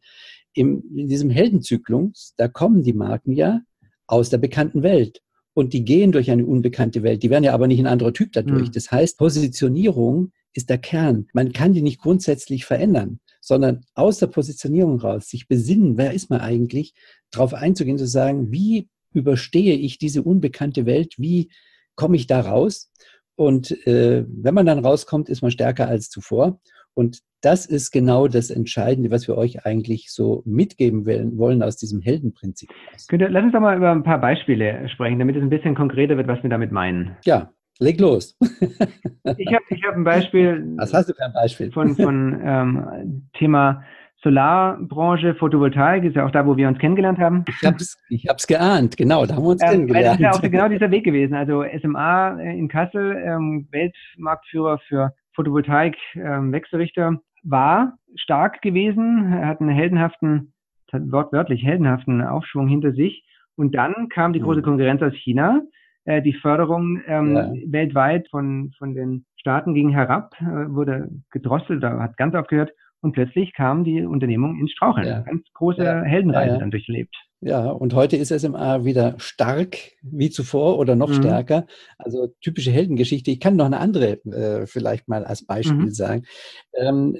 in 0.53 0.81
diesem 1.07 1.29
Heldenzyklus, 1.29 2.33
da 2.37 2.47
kommen 2.47 2.81
die 2.81 2.93
Marken 2.93 3.31
ja 3.31 3.61
aus 4.07 4.29
der 4.29 4.39
bekannten 4.39 4.81
Welt 4.81 5.21
und 5.57 5.73
die 5.73 5.83
gehen 5.83 6.11
durch 6.11 6.29
eine 6.29 6.45
unbekannte 6.45 7.01
Welt. 7.01 7.23
Die 7.23 7.31
werden 7.31 7.43
ja 7.43 7.55
aber 7.55 7.65
nicht 7.65 7.79
ein 7.79 7.87
anderer 7.87 8.13
Typ 8.13 8.31
dadurch. 8.31 8.67
Mhm. 8.67 8.71
Das 8.73 8.91
heißt, 8.91 9.17
Positionierung 9.17 10.31
ist 10.53 10.69
der 10.69 10.77
Kern. 10.77 11.29
Man 11.33 11.51
kann 11.51 11.73
die 11.73 11.81
nicht 11.81 11.99
grundsätzlich 11.99 12.63
verändern, 12.63 13.19
sondern 13.41 13.83
aus 13.95 14.19
der 14.19 14.27
Positionierung 14.27 14.99
raus 14.99 15.29
sich 15.29 15.47
besinnen, 15.47 15.97
wer 15.97 16.13
ist 16.13 16.29
man 16.29 16.41
eigentlich, 16.41 16.93
darauf 17.31 17.55
einzugehen, 17.55 17.97
zu 17.97 18.05
sagen, 18.05 18.51
wie 18.51 18.87
überstehe 19.13 19.73
ich 19.73 19.97
diese 19.97 20.21
unbekannte 20.21 20.85
Welt, 20.85 21.15
wie 21.17 21.49
komme 21.95 22.17
ich 22.17 22.27
da 22.27 22.41
raus? 22.41 22.91
Und 23.35 23.71
äh, 23.87 24.25
wenn 24.27 24.53
man 24.53 24.67
dann 24.67 24.85
rauskommt, 24.85 25.27
ist 25.27 25.41
man 25.41 25.49
stärker 25.49 25.87
als 25.87 26.11
zuvor. 26.11 26.61
Und 26.97 27.19
das 27.41 27.67
ist 27.67 27.91
genau 27.91 28.27
das 28.27 28.49
Entscheidende, 28.49 29.11
was 29.11 29.27
wir 29.27 29.37
euch 29.37 29.67
eigentlich 29.67 30.11
so 30.11 30.41
mitgeben 30.45 31.05
wollen 31.37 31.61
aus 31.61 31.77
diesem 31.77 32.01
Heldenprinzip. 32.01 32.71
Lass 33.11 33.43
uns 33.43 33.53
doch 33.53 33.59
mal 33.59 33.77
über 33.77 33.91
ein 33.91 34.01
paar 34.01 34.19
Beispiele 34.19 34.89
sprechen, 34.89 35.19
damit 35.19 35.35
es 35.35 35.43
ein 35.43 35.51
bisschen 35.51 35.75
konkreter 35.75 36.17
wird, 36.17 36.27
was 36.27 36.41
wir 36.41 36.49
damit 36.49 36.71
meinen. 36.71 37.15
Ja, 37.23 37.51
leg 37.77 37.99
los. 37.99 38.35
ich 38.41 39.53
habe 39.53 39.63
ich 39.69 39.83
hab 39.83 39.95
ein 39.95 40.03
Beispiel. 40.03 40.73
Was 40.77 40.91
hast 40.91 41.09
du 41.09 41.13
für 41.13 41.23
ein 41.23 41.33
Beispiel? 41.33 41.71
Von, 41.71 41.95
von 41.95 42.41
ähm, 42.43 43.29
Thema 43.37 43.83
Solarbranche, 44.23 45.35
Photovoltaik, 45.35 46.03
ist 46.03 46.15
ja 46.15 46.25
auch 46.25 46.31
da, 46.31 46.47
wo 46.47 46.57
wir 46.57 46.67
uns 46.67 46.79
kennengelernt 46.79 47.19
haben. 47.19 47.45
Ich 47.47 47.63
habe 47.63 47.77
es 47.77 47.95
ich 48.09 48.27
hab's 48.27 48.47
geahnt, 48.47 48.97
genau, 48.97 49.27
da 49.27 49.35
haben 49.35 49.43
wir 49.43 49.49
uns 49.49 49.61
ähm, 49.61 49.69
kennengelernt. 49.69 50.07
Das 50.07 50.13
ist 50.15 50.21
ja 50.21 50.31
auch 50.31 50.41
genau 50.41 50.67
dieser 50.67 50.89
Weg 50.89 51.03
gewesen. 51.03 51.35
Also 51.35 51.63
SMA 51.79 52.41
in 52.41 52.67
Kassel, 52.67 53.15
ähm, 53.23 53.67
Weltmarktführer 53.69 54.79
für 54.87 55.13
Photovoltaik-Wechselrichter, 55.37 57.07
ähm, 57.07 57.19
war 57.43 57.97
stark 58.15 58.61
gewesen, 58.61 59.31
er 59.31 59.47
hat 59.47 59.61
einen 59.61 59.69
heldenhaften, 59.69 60.53
wortwörtlich 60.91 61.63
heldenhaften 61.63 62.21
Aufschwung 62.21 62.67
hinter 62.67 62.93
sich. 62.93 63.23
Und 63.55 63.75
dann 63.75 64.09
kam 64.09 64.33
die 64.33 64.39
große 64.39 64.59
mhm. 64.59 64.65
Konkurrenz 64.65 65.01
aus 65.01 65.13
China, 65.13 65.61
äh, 66.05 66.21
die 66.21 66.33
Förderung 66.33 67.01
ähm, 67.07 67.35
ja. 67.35 67.51
weltweit 67.67 68.27
von, 68.29 68.71
von 68.77 68.93
den 68.93 69.25
Staaten 69.37 69.73
ging 69.73 69.89
herab, 69.89 70.33
äh, 70.41 70.69
wurde 70.69 71.09
gedrosselt, 71.31 71.81
da 71.83 71.99
hat 71.99 72.17
ganz 72.17 72.35
aufgehört 72.35 72.71
und 73.01 73.13
plötzlich 73.13 73.53
kam 73.53 73.83
die 73.83 74.03
Unternehmung 74.03 74.59
ins 74.59 74.71
Straucheln. 74.71 75.07
Ja. 75.07 75.21
Ganz 75.21 75.43
große 75.53 75.83
ja. 75.83 76.01
Heldenreise 76.01 76.57
dann 76.59 76.71
durchlebt. 76.71 77.15
Ja, 77.39 77.69
und 77.69 77.93
heute 77.93 78.17
ist 78.17 78.29
SMA 78.29 78.83
wieder 78.83 79.13
stark 79.19 79.77
wie 80.01 80.31
zuvor 80.31 80.79
oder 80.79 80.95
noch 80.95 81.09
mhm. 81.09 81.15
stärker. 81.15 81.67
Also 81.99 82.33
typische 82.41 82.71
Heldengeschichte. 82.71 83.29
Ich 83.29 83.39
kann 83.39 83.55
noch 83.55 83.65
eine 83.65 83.79
andere 83.79 84.23
äh, 84.25 84.65
vielleicht 84.65 85.07
mal 85.07 85.23
als 85.23 85.45
Beispiel 85.45 85.75
mhm. 85.75 85.91
sagen. 85.91 86.25
Ähm, 86.73 87.15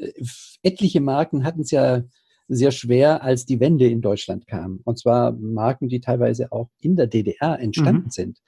etliche 0.64 1.02
Marken 1.02 1.44
hatten 1.44 1.62
es 1.62 1.70
ja 1.70 2.02
sehr 2.48 2.72
schwer, 2.72 3.24
als 3.24 3.46
die 3.46 3.60
Wende 3.60 3.88
in 3.88 4.02
Deutschland 4.02 4.48
kam. 4.48 4.80
Und 4.86 4.98
zwar 4.98 5.34
Marken, 5.34 5.88
die 5.88 6.00
teilweise 6.00 6.52
auch 6.52 6.70
in 6.80 6.96
der 6.96 7.08
DDR 7.08 7.60
entstanden 7.60 8.06
mhm. 8.06 8.12
sind. 8.12 8.40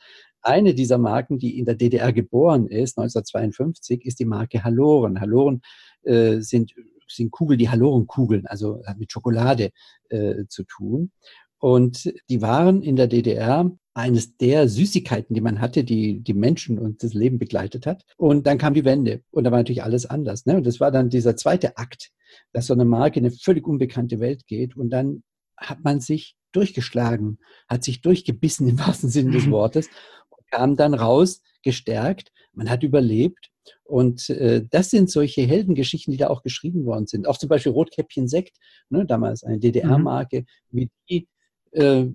Eine 0.42 0.74
dieser 0.74 0.98
Marken, 0.98 1.38
die 1.38 1.60
in 1.60 1.66
der 1.66 1.76
DDR 1.76 2.14
geboren 2.14 2.68
ist, 2.68 2.98
1952, 2.98 4.06
ist 4.06 4.20
die 4.20 4.26
Marke 4.26 4.64
Haloren. 4.64 5.20
Haloren 5.20 5.62
äh, 6.04 6.40
sind, 6.40 6.74
sind 7.08 7.30
Kugeln, 7.30 7.60
die 7.60 7.70
Halorenkugeln, 7.70 8.48
also 8.48 8.82
hat 8.86 8.98
mit 8.98 9.12
Schokolade 9.12 9.72
äh, 10.10 10.46
zu 10.48 10.64
tun. 10.64 11.12
Und 11.60 12.14
die 12.30 12.42
waren 12.42 12.82
in 12.82 12.96
der 12.96 13.08
DDR 13.08 13.70
eines 13.94 14.38
der 14.38 14.70
Süßigkeiten, 14.70 15.34
die 15.34 15.42
man 15.42 15.60
hatte, 15.60 15.84
die 15.84 16.22
die 16.22 16.34
Menschen 16.34 16.80
und 16.80 17.04
das 17.04 17.14
Leben 17.14 17.38
begleitet 17.38 17.86
hat. 17.86 18.06
Und 18.18 18.48
dann 18.48 18.58
kam 18.58 18.74
die 18.74 18.86
Wende 18.86 19.22
und 19.32 19.44
da 19.44 19.52
war 19.52 19.60
natürlich 19.60 19.84
alles 19.84 20.06
anders. 20.06 20.46
Ne? 20.46 20.56
Und 20.56 20.66
das 20.66 20.80
war 20.80 20.90
dann 20.90 21.10
dieser 21.10 21.36
zweite 21.36 21.78
Akt, 21.78 22.12
dass 22.54 22.68
so 22.68 22.74
eine 22.74 22.86
Marke 22.86 23.20
in 23.20 23.26
eine 23.26 23.36
völlig 23.36 23.68
unbekannte 23.68 24.20
Welt 24.20 24.48
geht 24.48 24.78
und 24.78 24.90
dann 24.90 25.24
hat 25.58 25.84
man 25.84 26.00
sich 26.00 26.38
durchgeschlagen, 26.54 27.40
hat 27.68 27.84
sich 27.84 28.02
durchgebissen 28.02 28.70
im 28.70 28.80
wahrsten 28.80 29.10
Sinne 29.10 29.32
des 29.32 29.48
mhm. 29.48 29.52
Wortes 29.52 29.88
und 30.30 30.50
kam 30.50 30.78
dann 30.78 30.94
raus, 30.94 31.42
gestärkt. 31.62 32.32
Man 32.54 32.70
hat 32.70 32.84
überlebt 32.84 33.50
und 33.84 34.30
äh, 34.30 34.66
das 34.70 34.90
sind 34.90 35.10
solche 35.10 35.42
Heldengeschichten, 35.42 36.12
die 36.12 36.18
da 36.18 36.30
auch 36.30 36.42
geschrieben 36.42 36.86
worden 36.86 37.08
sind. 37.08 37.28
Auch 37.28 37.38
zum 37.38 37.50
Beispiel 37.50 37.74
Rotkäppchen 37.74 38.30
Sekt, 38.30 38.58
ne, 38.90 39.06
damals 39.06 39.44
eine 39.44 39.60
DDR-Marke, 39.60 40.46
mhm. 40.72 40.78
wie 40.78 40.90
die 41.10 41.28
äh, 41.72 42.06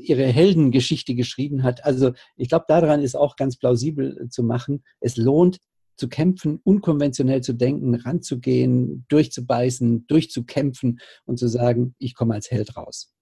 ihre 0.00 0.26
Heldengeschichte 0.26 1.14
geschrieben 1.14 1.62
hat. 1.62 1.84
Also 1.84 2.12
ich 2.36 2.48
glaube, 2.48 2.66
daran 2.68 3.02
ist 3.02 3.14
auch 3.14 3.36
ganz 3.36 3.56
plausibel 3.56 4.28
zu 4.30 4.42
machen. 4.42 4.82
Es 5.00 5.16
lohnt 5.16 5.58
zu 5.96 6.08
kämpfen, 6.08 6.60
unkonventionell 6.64 7.42
zu 7.42 7.52
denken, 7.52 7.94
ranzugehen, 7.94 9.04
durchzubeißen, 9.08 10.06
durchzukämpfen 10.06 11.00
und 11.24 11.38
zu 11.38 11.48
sagen, 11.48 11.94
ich 11.98 12.14
komme 12.14 12.34
als 12.34 12.50
Held 12.50 12.76
raus. 12.76 13.12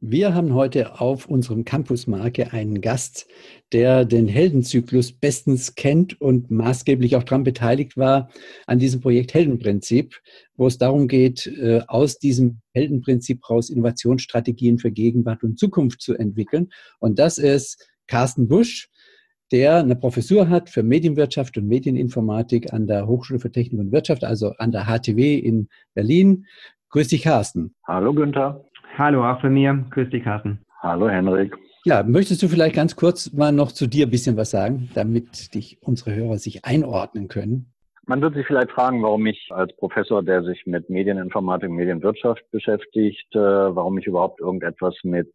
Wir 0.00 0.32
haben 0.32 0.54
heute 0.54 1.00
auf 1.00 1.26
unserem 1.26 1.64
Campusmarke 1.64 2.52
einen 2.52 2.80
Gast, 2.80 3.26
der 3.72 4.04
den 4.04 4.28
Heldenzyklus 4.28 5.10
bestens 5.10 5.74
kennt 5.74 6.20
und 6.20 6.52
maßgeblich 6.52 7.16
auch 7.16 7.24
daran 7.24 7.42
beteiligt 7.42 7.96
war 7.96 8.30
an 8.68 8.78
diesem 8.78 9.00
Projekt 9.00 9.34
Heldenprinzip, 9.34 10.14
wo 10.54 10.68
es 10.68 10.78
darum 10.78 11.08
geht, 11.08 11.48
äh, 11.48 11.80
aus 11.88 12.20
diesem 12.20 12.60
Heldenprinzip 12.74 13.50
raus 13.50 13.70
Innovationsstrategien 13.70 14.78
für 14.78 14.92
Gegenwart 14.92 15.42
und 15.42 15.58
Zukunft 15.58 16.00
zu 16.00 16.14
entwickeln. 16.14 16.68
Und 17.00 17.18
das 17.18 17.38
ist 17.38 17.90
Carsten 18.06 18.46
Busch, 18.46 18.90
der 19.50 19.78
eine 19.78 19.96
Professur 19.96 20.48
hat 20.48 20.70
für 20.70 20.84
Medienwirtschaft 20.84 21.58
und 21.58 21.66
Medieninformatik 21.66 22.72
an 22.72 22.86
der 22.86 23.08
Hochschule 23.08 23.40
für 23.40 23.50
Technik 23.50 23.80
und 23.80 23.90
Wirtschaft, 23.90 24.22
also 24.22 24.52
an 24.58 24.70
der 24.70 24.84
HTW 24.84 25.38
in 25.38 25.68
Berlin. 25.94 26.46
Grüß 26.90 27.08
dich, 27.08 27.22
Carsten. 27.22 27.74
Hallo, 27.84 28.14
Günther. 28.14 28.64
Hallo, 28.98 29.24
auch 29.24 29.40
von 29.40 29.54
mir. 29.54 29.84
Grüß 29.90 30.10
dich, 30.10 30.24
Carsten. 30.24 30.58
Hallo, 30.82 31.08
Henrik. 31.08 31.56
Ja, 31.84 32.02
möchtest 32.02 32.42
du 32.42 32.48
vielleicht 32.48 32.74
ganz 32.74 32.96
kurz 32.96 33.32
mal 33.32 33.52
noch 33.52 33.70
zu 33.70 33.86
dir 33.86 34.08
ein 34.08 34.10
bisschen 34.10 34.36
was 34.36 34.50
sagen, 34.50 34.90
damit 34.92 35.54
dich 35.54 35.78
unsere 35.82 36.16
Hörer 36.16 36.38
sich 36.38 36.64
einordnen 36.64 37.28
können? 37.28 37.72
Man 38.06 38.20
wird 38.20 38.34
sich 38.34 38.44
vielleicht 38.44 38.72
fragen, 38.72 39.00
warum 39.04 39.24
ich 39.26 39.50
als 39.50 39.72
Professor, 39.76 40.24
der 40.24 40.42
sich 40.42 40.66
mit 40.66 40.90
Medieninformatik 40.90 41.70
und 41.70 41.76
Medienwirtschaft 41.76 42.42
beschäftigt, 42.50 43.32
äh, 43.36 43.38
warum 43.38 43.98
ich 43.98 44.06
überhaupt 44.06 44.40
irgendetwas 44.40 44.96
mit 45.04 45.32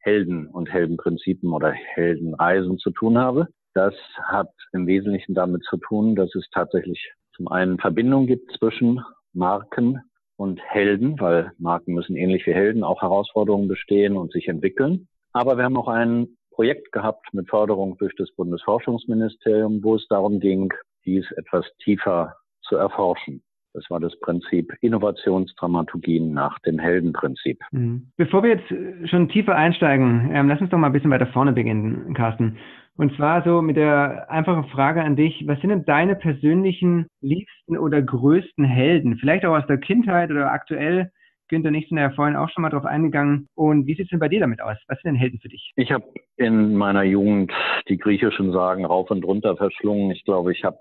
Helden 0.00 0.48
und 0.48 0.68
Heldenprinzipien 0.68 1.52
oder 1.52 1.70
Heldenreisen 1.70 2.78
zu 2.78 2.90
tun 2.90 3.16
habe. 3.16 3.46
Das 3.74 3.94
hat 4.24 4.50
im 4.72 4.88
Wesentlichen 4.88 5.34
damit 5.34 5.62
zu 5.70 5.76
tun, 5.76 6.16
dass 6.16 6.34
es 6.34 6.48
tatsächlich 6.52 7.12
zum 7.36 7.46
einen 7.46 7.78
Verbindung 7.78 8.26
gibt 8.26 8.50
zwischen 8.58 9.00
Marken 9.32 10.00
und 10.36 10.60
Helden, 10.62 11.20
weil 11.20 11.52
Marken 11.58 11.94
müssen 11.94 12.16
ähnlich 12.16 12.46
wie 12.46 12.54
Helden 12.54 12.84
auch 12.84 13.02
Herausforderungen 13.02 13.68
bestehen 13.68 14.16
und 14.16 14.32
sich 14.32 14.48
entwickeln. 14.48 15.08
Aber 15.32 15.56
wir 15.56 15.64
haben 15.64 15.76
auch 15.76 15.88
ein 15.88 16.36
Projekt 16.50 16.92
gehabt 16.92 17.32
mit 17.32 17.48
Förderung 17.48 17.96
durch 17.98 18.14
das 18.16 18.30
Bundesforschungsministerium, 18.32 19.82
wo 19.82 19.96
es 19.96 20.06
darum 20.08 20.40
ging, 20.40 20.72
dies 21.04 21.30
etwas 21.32 21.66
tiefer 21.82 22.36
zu 22.62 22.76
erforschen. 22.76 23.42
Das 23.74 23.88
war 23.88 24.00
das 24.00 24.18
Prinzip 24.20 24.72
Innovationsdramaturgien 24.80 26.32
nach 26.32 26.58
dem 26.60 26.78
Heldenprinzip. 26.78 27.58
Mhm. 27.70 28.08
Bevor 28.16 28.42
wir 28.42 28.50
jetzt 28.50 29.08
schon 29.10 29.28
tiefer 29.28 29.54
einsteigen, 29.54 30.30
ähm, 30.32 30.48
lass 30.48 30.60
uns 30.60 30.70
doch 30.70 30.78
mal 30.78 30.88
ein 30.88 30.92
bisschen 30.92 31.10
weiter 31.10 31.26
vorne 31.28 31.52
beginnen, 31.52 32.12
Carsten. 32.14 32.58
Und 32.96 33.16
zwar 33.16 33.42
so 33.42 33.62
mit 33.62 33.76
der 33.76 34.30
einfachen 34.30 34.64
Frage 34.64 35.02
an 35.02 35.16
dich, 35.16 35.44
was 35.46 35.58
sind 35.60 35.70
denn 35.70 35.84
deine 35.86 36.14
persönlichen 36.14 37.06
liebsten 37.22 37.78
oder 37.78 38.02
größten 38.02 38.64
Helden? 38.64 39.16
Vielleicht 39.16 39.46
auch 39.46 39.56
aus 39.56 39.66
der 39.66 39.78
Kindheit 39.78 40.30
oder 40.30 40.52
aktuell? 40.52 41.10
Günther 41.52 41.70
sind 41.70 41.98
ja 41.98 42.10
vorhin 42.12 42.34
auch 42.34 42.48
schon 42.48 42.62
mal 42.62 42.70
drauf 42.70 42.86
eingegangen. 42.86 43.46
Und 43.54 43.86
wie 43.86 43.94
sieht 43.94 44.06
es 44.06 44.08
denn 44.08 44.18
bei 44.18 44.28
dir 44.28 44.40
damit 44.40 44.62
aus? 44.62 44.78
Was 44.88 44.98
sind 45.02 45.12
denn 45.12 45.20
Helden 45.20 45.38
für 45.38 45.50
dich? 45.50 45.72
Ich 45.76 45.92
habe 45.92 46.04
in 46.38 46.74
meiner 46.74 47.02
Jugend 47.02 47.52
die 47.90 47.98
griechischen 47.98 48.52
Sagen 48.52 48.86
rauf 48.86 49.10
und 49.10 49.22
runter 49.22 49.54
verschlungen. 49.58 50.10
Ich 50.12 50.24
glaube, 50.24 50.52
ich 50.52 50.64
habe 50.64 50.78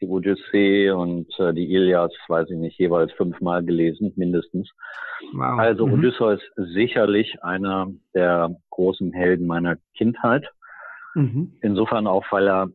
die 0.00 0.06
Odyssee 0.06 0.90
und 0.90 1.26
äh, 1.40 1.52
die 1.52 1.74
Ilias, 1.74 2.12
weiß 2.28 2.50
ich 2.50 2.56
nicht, 2.56 2.78
jeweils 2.78 3.10
fünfmal 3.14 3.64
gelesen, 3.64 4.12
mindestens. 4.14 4.70
Wow. 5.32 5.58
Also 5.58 5.88
mhm. 5.88 5.94
Odysseus 5.94 6.40
sicherlich 6.54 7.42
einer 7.42 7.88
der 8.14 8.54
großen 8.70 9.12
Helden 9.12 9.48
meiner 9.48 9.76
Kindheit. 9.96 10.48
Mhm. 11.16 11.58
Insofern 11.62 12.06
auch, 12.06 12.24
weil 12.30 12.48
er 12.48 12.68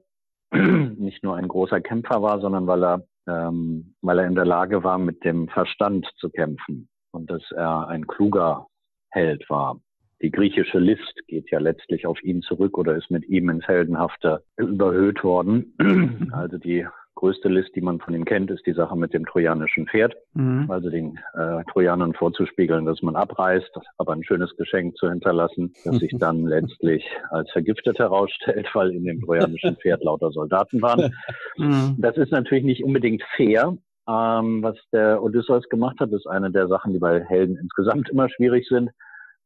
nicht 0.51 1.23
nur 1.23 1.37
ein 1.37 1.47
großer 1.47 1.79
Kämpfer 1.79 2.21
war, 2.21 2.41
sondern 2.41 2.67
weil 2.67 2.83
er, 2.83 3.03
ähm, 3.25 3.95
weil 4.01 4.19
er 4.19 4.27
in 4.27 4.35
der 4.35 4.45
Lage 4.45 4.83
war, 4.83 4.97
mit 4.97 5.23
dem 5.23 5.47
Verstand 5.47 6.05
zu 6.17 6.29
kämpfen 6.29 6.89
und 7.11 7.29
dass 7.29 7.43
er 7.51 7.87
ein 7.87 8.07
kluger 8.07 8.67
Held 9.09 9.49
war. 9.49 9.79
Die 10.21 10.31
griechische 10.31 10.79
List 10.79 11.13
geht 11.27 11.51
ja 11.51 11.59
letztlich 11.59 12.07
auf 12.07 12.23
ihn 12.23 12.41
zurück 12.41 12.77
oder 12.77 12.95
ist 12.95 13.11
mit 13.11 13.27
ihm 13.27 13.49
ins 13.49 13.67
Heldenhafte 13.67 14.43
überhöht 14.57 15.23
worden. 15.23 15.73
Also 16.31 16.57
die 16.57 16.85
größte 17.17 17.49
List, 17.49 17.75
die 17.75 17.81
man 17.81 17.99
von 17.99 18.13
ihm 18.13 18.25
kennt, 18.25 18.51
ist 18.51 18.65
die 18.65 18.73
Sache 18.73 18.95
mit 18.95 19.13
dem 19.13 19.25
trojanischen 19.25 19.87
Pferd. 19.87 20.15
Mhm. 20.33 20.69
Also 20.69 20.89
den 20.89 21.19
äh, 21.33 21.63
Trojanern 21.71 22.13
vorzuspiegeln, 22.13 22.85
dass 22.85 23.01
man 23.01 23.15
abreißt, 23.15 23.71
aber 23.97 24.13
ein 24.13 24.23
schönes 24.23 24.55
Geschenk 24.55 24.95
zu 24.97 25.09
hinterlassen, 25.09 25.73
das 25.83 25.97
sich 25.97 26.13
dann 26.19 26.45
letztlich 26.45 27.03
als 27.31 27.51
vergiftet 27.51 27.97
herausstellt, 27.99 28.67
weil 28.73 28.91
in 28.91 29.03
dem 29.03 29.21
trojanischen 29.21 29.75
Pferd 29.77 30.03
lauter 30.03 30.31
Soldaten 30.31 30.81
waren. 30.81 31.13
Mhm. 31.57 31.95
Das 31.97 32.15
ist 32.17 32.31
natürlich 32.31 32.63
nicht 32.63 32.83
unbedingt 32.83 33.23
fair. 33.35 33.75
Ähm, 34.07 34.63
was 34.63 34.77
der 34.93 35.21
Odysseus 35.21 35.67
gemacht 35.69 35.99
hat, 35.99 36.11
ist 36.11 36.27
eine 36.27 36.49
der 36.51 36.67
Sachen, 36.67 36.93
die 36.93 36.99
bei 36.99 37.23
Helden 37.23 37.57
insgesamt 37.57 38.09
immer 38.11 38.29
schwierig 38.29 38.67
sind. 38.67 38.91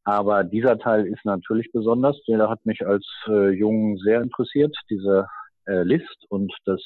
Aber 0.04 0.44
dieser 0.44 0.80
Teil 0.80 1.06
ist 1.06 1.26
natürlich 1.26 1.72
besonders. 1.72 2.22
Der 2.28 2.50
hat 2.50 2.66
mich 2.66 2.86
als 2.86 3.06
äh, 3.28 3.50
Jungen 3.50 3.98
sehr 3.98 4.22
interessiert, 4.22 4.76
diese 4.90 5.28
äh, 5.68 5.84
List 5.84 6.26
und 6.30 6.54
das 6.66 6.82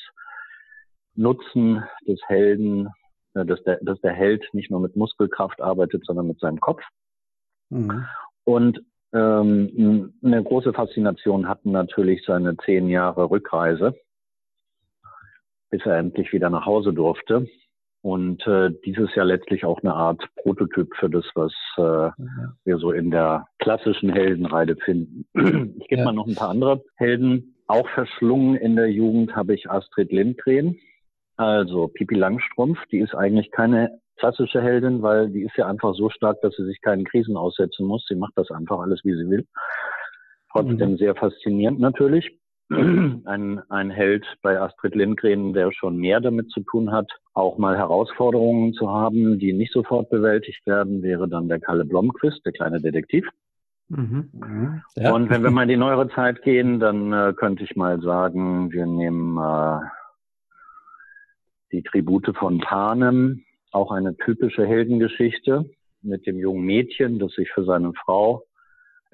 Nutzen 1.15 1.83
des 2.07 2.19
Helden, 2.27 2.89
äh, 3.33 3.45
dass, 3.45 3.63
der, 3.63 3.79
dass 3.81 3.99
der 4.01 4.13
Held 4.13 4.45
nicht 4.53 4.69
nur 4.69 4.81
mit 4.81 4.95
Muskelkraft 4.95 5.61
arbeitet, 5.61 6.05
sondern 6.05 6.27
mit 6.27 6.39
seinem 6.39 6.59
Kopf. 6.59 6.81
Mhm. 7.69 8.05
Und 8.43 8.81
ähm, 9.13 10.13
eine 10.23 10.43
große 10.43 10.73
Faszination 10.73 11.47
hatten 11.47 11.71
natürlich 11.71 12.23
seine 12.25 12.57
zehn 12.57 12.89
Jahre 12.89 13.29
Rückreise, 13.29 13.95
bis 15.69 15.85
er 15.85 15.97
endlich 15.97 16.33
wieder 16.33 16.49
nach 16.49 16.65
Hause 16.65 16.91
durfte. 16.91 17.47
Und 18.05 18.45
äh, 18.45 18.69
dieses 18.85 19.15
ja 19.15 19.23
letztlich 19.23 19.65
auch 19.65 19.81
eine 19.81 19.95
Art 19.95 20.23
Prototyp 20.35 20.95
für 20.95 21.09
das, 21.09 21.25
was 21.33 21.51
äh, 21.77 22.11
mhm. 22.21 22.53
wir 22.63 22.77
so 22.77 22.91
in 22.91 23.09
der 23.09 23.47
klassischen 23.57 24.11
Heldenreide 24.11 24.75
finden. 24.75 25.25
Ich 25.79 25.87
gebe 25.87 26.01
ja. 26.01 26.05
mal 26.05 26.13
noch 26.13 26.27
ein 26.27 26.35
paar 26.35 26.49
andere 26.49 26.83
Helden. 26.97 27.55
Auch 27.65 27.89
verschlungen 27.89 28.57
in 28.57 28.75
der 28.75 28.91
Jugend 28.91 29.35
habe 29.35 29.55
ich 29.55 29.71
Astrid 29.71 30.11
Lindgren. 30.11 30.77
Also 31.35 31.87
Pipi 31.87 32.13
Langstrumpf, 32.13 32.77
die 32.91 32.99
ist 32.99 33.15
eigentlich 33.15 33.49
keine 33.49 33.99
klassische 34.17 34.61
Heldin, 34.61 35.01
weil 35.01 35.31
die 35.31 35.41
ist 35.41 35.57
ja 35.57 35.65
einfach 35.65 35.95
so 35.95 36.11
stark, 36.11 36.41
dass 36.41 36.55
sie 36.55 36.65
sich 36.65 36.81
keinen 36.81 37.05
Krisen 37.05 37.35
aussetzen 37.35 37.87
muss. 37.87 38.05
Sie 38.07 38.15
macht 38.15 38.33
das 38.35 38.51
einfach 38.51 38.81
alles, 38.81 39.01
wie 39.03 39.15
sie 39.15 39.27
will. 39.27 39.47
Trotzdem 40.51 40.91
mhm. 40.91 40.97
sehr 40.97 41.15
faszinierend 41.15 41.79
natürlich. 41.79 42.37
Ein, 43.25 43.61
ein 43.69 43.91
Held 43.91 44.25
bei 44.41 44.59
Astrid 44.59 44.95
Lindgren, 44.95 45.53
der 45.53 45.71
schon 45.71 45.97
mehr 45.97 46.19
damit 46.19 46.49
zu 46.49 46.61
tun 46.61 46.91
hat, 46.91 47.11
auch 47.33 47.59
mal 47.59 47.77
Herausforderungen 47.77 48.73
zu 48.73 48.89
haben, 48.89 49.37
die 49.37 49.53
nicht 49.53 49.71
sofort 49.71 50.09
bewältigt 50.09 50.65
werden, 50.65 51.03
wäre 51.03 51.27
dann 51.27 51.47
der 51.47 51.59
Kalle 51.59 51.85
Blomqvist, 51.85 52.43
der 52.43 52.53
kleine 52.53 52.81
Detektiv. 52.81 53.27
Mhm. 53.89 54.81
Ja. 54.95 55.13
Und 55.13 55.29
wenn 55.29 55.43
wir 55.43 55.51
mal 55.51 55.63
in 55.63 55.69
die 55.69 55.77
neuere 55.77 56.09
Zeit 56.09 56.41
gehen, 56.41 56.79
dann 56.79 57.13
äh, 57.13 57.33
könnte 57.35 57.63
ich 57.63 57.75
mal 57.75 58.01
sagen, 58.01 58.71
wir 58.71 58.87
nehmen 58.87 59.37
äh, 59.37 59.79
die 61.71 61.83
Tribute 61.83 62.35
von 62.35 62.59
Panem, 62.59 63.43
auch 63.71 63.91
eine 63.91 64.17
typische 64.17 64.65
Heldengeschichte 64.65 65.69
mit 66.01 66.25
dem 66.25 66.39
jungen 66.39 66.65
Mädchen, 66.65 67.19
das 67.19 67.33
sich 67.33 67.51
für 67.51 67.63
seine 67.63 67.93
Frau, 67.93 68.43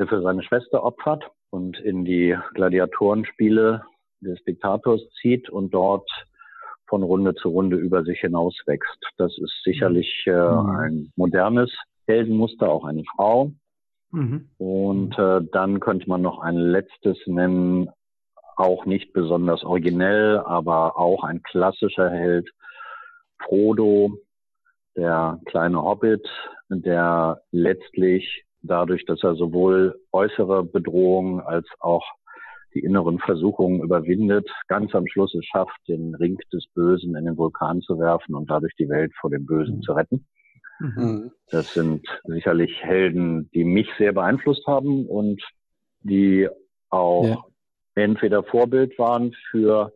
für 0.07 0.21
seine 0.21 0.43
Schwester 0.43 0.83
opfert 0.83 1.23
und 1.49 1.79
in 1.79 2.05
die 2.05 2.37
Gladiatorenspiele 2.53 3.83
des 4.21 4.43
Diktators 4.43 5.01
zieht 5.21 5.49
und 5.49 5.73
dort 5.73 6.09
von 6.87 7.03
Runde 7.03 7.33
zu 7.35 7.49
Runde 7.49 7.77
über 7.77 8.03
sich 8.03 8.19
hinaus 8.19 8.55
wächst. 8.65 8.99
Das 9.17 9.37
ist 9.37 9.63
sicherlich 9.63 10.23
äh, 10.27 10.31
mhm. 10.31 10.69
ein 10.75 11.13
modernes 11.15 11.71
Heldenmuster, 12.07 12.69
auch 12.69 12.85
eine 12.85 13.03
Frau. 13.15 13.51
Mhm. 14.11 14.49
Und 14.57 15.17
äh, 15.17 15.41
dann 15.51 15.79
könnte 15.79 16.09
man 16.09 16.21
noch 16.21 16.39
ein 16.39 16.57
letztes 16.57 17.17
nennen, 17.25 17.89
auch 18.57 18.85
nicht 18.85 19.13
besonders 19.13 19.63
originell, 19.63 20.39
aber 20.39 20.97
auch 20.97 21.23
ein 21.23 21.41
klassischer 21.43 22.09
Held, 22.09 22.49
Frodo, 23.43 24.17
der 24.95 25.39
kleine 25.45 25.81
Hobbit, 25.81 26.27
der 26.69 27.41
letztlich 27.51 28.45
dadurch, 28.61 29.05
dass 29.05 29.23
er 29.23 29.35
sowohl 29.35 29.99
äußere 30.11 30.63
Bedrohungen 30.63 31.41
als 31.41 31.67
auch 31.79 32.05
die 32.73 32.79
inneren 32.79 33.19
Versuchungen 33.19 33.81
überwindet, 33.81 34.49
ganz 34.67 34.95
am 34.95 35.07
Schluss 35.07 35.35
es 35.35 35.45
schafft, 35.45 35.77
den 35.87 36.15
Ring 36.15 36.37
des 36.53 36.65
Bösen 36.73 37.15
in 37.15 37.25
den 37.25 37.37
Vulkan 37.37 37.81
zu 37.81 37.99
werfen 37.99 38.35
und 38.35 38.49
dadurch 38.49 38.73
die 38.77 38.89
Welt 38.89 39.11
vor 39.19 39.29
dem 39.29 39.45
Bösen 39.45 39.77
mhm. 39.77 39.81
zu 39.81 39.93
retten. 39.93 40.25
Mhm. 40.79 41.31
Das 41.49 41.73
sind 41.73 42.07
sicherlich 42.23 42.81
Helden, 42.81 43.49
die 43.53 43.65
mich 43.65 43.87
sehr 43.97 44.13
beeinflusst 44.13 44.65
haben 44.67 45.05
und 45.05 45.41
die 46.01 46.47
auch 46.89 47.25
ja. 47.25 47.43
entweder 47.95 48.43
Vorbild 48.43 48.97
waren 48.97 49.33
für 49.51 49.93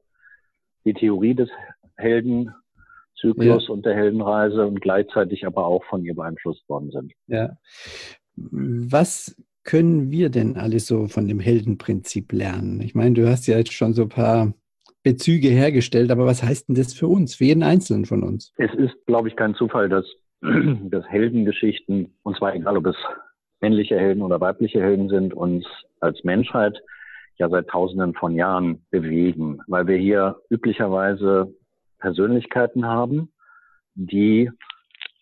die 0.86 0.93
Theorie 0.93 1.34
des 1.34 1.50
Heldenzyklus 1.95 3.67
ja. 3.67 3.74
und 3.74 3.86
der 3.86 3.95
Heldenreise 3.95 4.67
und 4.67 4.81
gleichzeitig 4.81 5.45
aber 5.48 5.65
auch 5.65 5.84
von 5.86 6.03
ihr 6.03 6.13
beeinflusst 6.13 6.67
worden 6.69 6.91
sind. 6.91 7.13
Ja. 7.27 7.57
Was 8.36 9.36
können 9.63 10.12
wir 10.12 10.30
denn 10.30 10.58
alles 10.58 10.88
so 10.88 11.08
von 11.08 11.27
dem 11.27 11.39
Heldenprinzip 11.39 12.32
lernen? 12.32 12.82
Ich 12.82 12.96
meine, 12.96 13.15
du 13.15 13.27
hast 13.27 13.48
ja 13.48 13.58
jetzt 13.58 13.74
schon 13.74 13.94
so 13.94 14.04
ein 14.04 14.10
paar 14.10 14.54
Bezüge 15.04 15.50
hergestellt, 15.50 16.12
aber 16.12 16.25
was 16.25 16.44
heißt 16.44 16.68
denn 16.68 16.75
das 16.75 16.94
für 16.94 17.08
uns, 17.08 17.36
für 17.36 17.46
jeden 17.46 17.63
Einzelnen 17.63 18.06
von 18.06 18.24
uns? 18.24 18.54
Es 18.58 18.74
ist, 18.74 18.96
glaube 19.06 19.27
ich, 19.27 19.36
kein 19.36 19.56
Zufall, 19.56 19.89
dass, 19.89 20.06
dass 20.42 21.06
Heldengeschichten, 21.06 22.15
und 22.24 22.38
zwar 22.38 22.56
egal, 22.56 22.77
ob 22.77 22.88
es 22.88 22.96
männliche 23.62 24.00
Helden 24.00 24.22
oder 24.22 24.42
weibliche 24.42 24.82
Helden 24.82 25.10
sind, 25.10 25.34
uns 25.34 25.65
als 26.00 26.24
Menschheit 26.24 26.80
ja 27.38 27.50
seit 27.50 27.68
Tausenden 27.68 28.13
von 28.13 28.36
Jahren 28.36 28.86
bewegen, 28.92 29.60
weil 29.68 29.88
wir 29.88 29.98
hier 29.98 30.38
üblicherweise 30.50 31.54
Persönlichkeiten 32.00 32.86
haben, 32.86 33.32
die 33.96 34.51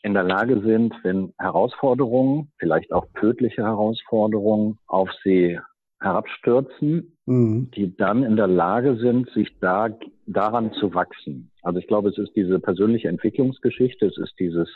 in 0.04 0.14
der 0.14 0.24
Lage 0.24 0.62
sind, 0.62 0.94
wenn 1.04 1.34
Herausforderungen, 1.40 2.52
vielleicht 2.60 2.92
auch 2.92 3.08
tödliche 3.20 3.64
Herausforderungen 3.64 4.78
auf 4.86 5.10
sie 5.24 5.58
herabstürzen, 6.02 7.16
mhm. 7.26 7.72
die 7.72 7.96
dann 7.96 8.24
in 8.24 8.36
der 8.36 8.48
Lage 8.48 8.98
sind, 8.98 9.30
sich 9.32 9.58
da, 9.62 9.90
daran 10.28 10.74
zu 10.74 10.94
wachsen. 10.94 11.52
Also 11.62 11.80
ich 11.80 11.88
glaube, 11.88 12.10
es 12.10 12.18
ist 12.18 12.36
diese 12.36 12.60
persönliche 12.60 13.08
Entwicklungsgeschichte, 13.08 14.06
es 14.06 14.18
ist 14.18 14.34
dieses, 14.38 14.70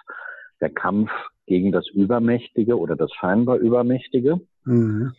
der 0.61 0.69
Kampf 0.69 1.11
gegen 1.45 1.73
das 1.73 1.87
Übermächtige 1.89 2.79
oder 2.79 2.95
das 2.95 3.11
scheinbar 3.11 3.57
Übermächtige. 3.57 4.39
Mhm. 4.63 5.11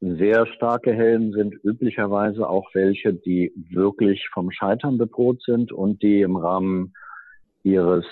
Sehr 0.00 0.46
starke 0.46 0.94
Helden 0.94 1.32
sind 1.32 1.54
üblicherweise 1.62 2.48
auch 2.48 2.70
welche, 2.72 3.12
die 3.12 3.52
wirklich 3.68 4.28
vom 4.32 4.50
Scheitern 4.50 4.96
bedroht 4.96 5.42
sind 5.44 5.72
und 5.72 6.02
die 6.02 6.22
im 6.22 6.36
Rahmen 6.36 6.94
ihres 7.62 8.06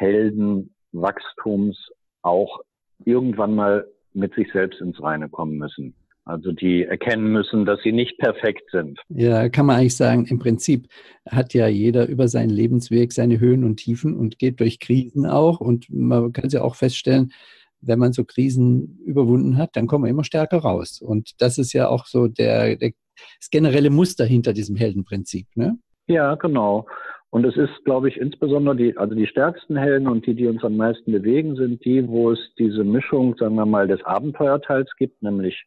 Heldenwachstums 0.00 1.76
auch 2.22 2.60
irgendwann 3.04 3.54
mal 3.54 3.86
mit 4.12 4.34
sich 4.34 4.50
selbst 4.52 4.80
ins 4.80 5.00
Reine 5.02 5.28
kommen 5.28 5.56
müssen. 5.58 5.94
Also 6.24 6.52
die 6.52 6.84
erkennen 6.84 7.32
müssen, 7.32 7.64
dass 7.64 7.80
sie 7.82 7.92
nicht 7.92 8.18
perfekt 8.18 8.70
sind. 8.70 9.00
Ja, 9.08 9.48
kann 9.48 9.66
man 9.66 9.76
eigentlich 9.76 9.96
sagen, 9.96 10.26
im 10.26 10.38
Prinzip 10.38 10.86
hat 11.28 11.54
ja 11.54 11.66
jeder 11.66 12.06
über 12.08 12.28
seinen 12.28 12.50
Lebensweg 12.50 13.12
seine 13.12 13.40
Höhen 13.40 13.64
und 13.64 13.76
Tiefen 13.76 14.16
und 14.16 14.38
geht 14.38 14.60
durch 14.60 14.78
Krisen 14.78 15.26
auch. 15.26 15.60
Und 15.60 15.86
man 15.90 16.32
kann 16.32 16.48
ja 16.50 16.62
auch 16.62 16.76
feststellen, 16.76 17.32
wenn 17.80 17.98
man 17.98 18.12
so 18.12 18.24
Krisen 18.24 18.98
überwunden 19.04 19.56
hat, 19.56 19.70
dann 19.74 19.86
kommt 19.86 20.02
man 20.02 20.10
immer 20.10 20.24
stärker 20.24 20.58
raus. 20.58 21.00
Und 21.00 21.40
das 21.40 21.58
ist 21.58 21.72
ja 21.72 21.88
auch 21.88 22.06
so 22.06 22.28
der, 22.28 22.76
der 22.76 22.92
das 23.38 23.50
generelle 23.50 23.90
Muster 23.90 24.24
hinter 24.24 24.52
diesem 24.52 24.76
Heldenprinzip. 24.76 25.46
Ne? 25.54 25.78
Ja, 26.06 26.34
genau. 26.34 26.86
Und 27.30 27.44
es 27.44 27.56
ist, 27.56 27.84
glaube 27.84 28.08
ich, 28.08 28.16
insbesondere 28.16 28.74
die, 28.74 28.96
also 28.96 29.14
die 29.14 29.26
stärksten 29.26 29.76
Helden 29.76 30.08
und 30.08 30.26
die, 30.26 30.34
die 30.34 30.48
uns 30.48 30.64
am 30.64 30.76
meisten 30.76 31.12
bewegen, 31.12 31.54
sind 31.54 31.84
die, 31.84 32.06
wo 32.08 32.32
es 32.32 32.40
diese 32.58 32.82
Mischung, 32.82 33.36
sagen 33.36 33.54
wir 33.54 33.66
mal, 33.66 33.86
des 33.86 34.02
Abenteuerteils 34.04 34.90
gibt, 34.96 35.22
nämlich 35.22 35.64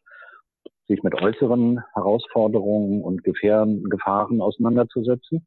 sich 0.88 1.02
mit 1.02 1.14
äußeren 1.14 1.82
Herausforderungen 1.94 3.02
und 3.02 3.24
Gefahren, 3.24 3.84
Gefahren 3.84 4.42
auseinanderzusetzen 4.42 5.46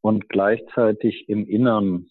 und 0.00 0.28
gleichzeitig 0.28 1.28
im 1.28 1.46
Innern 1.46 2.06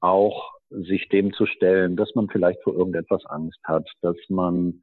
auch 0.00 0.52
sich 0.68 1.08
dem 1.08 1.32
zu 1.32 1.46
stellen, 1.46 1.96
dass 1.96 2.14
man 2.14 2.28
vielleicht 2.28 2.62
vor 2.62 2.74
irgendetwas 2.74 3.24
Angst 3.26 3.60
hat, 3.64 3.88
dass 4.02 4.16
man 4.28 4.82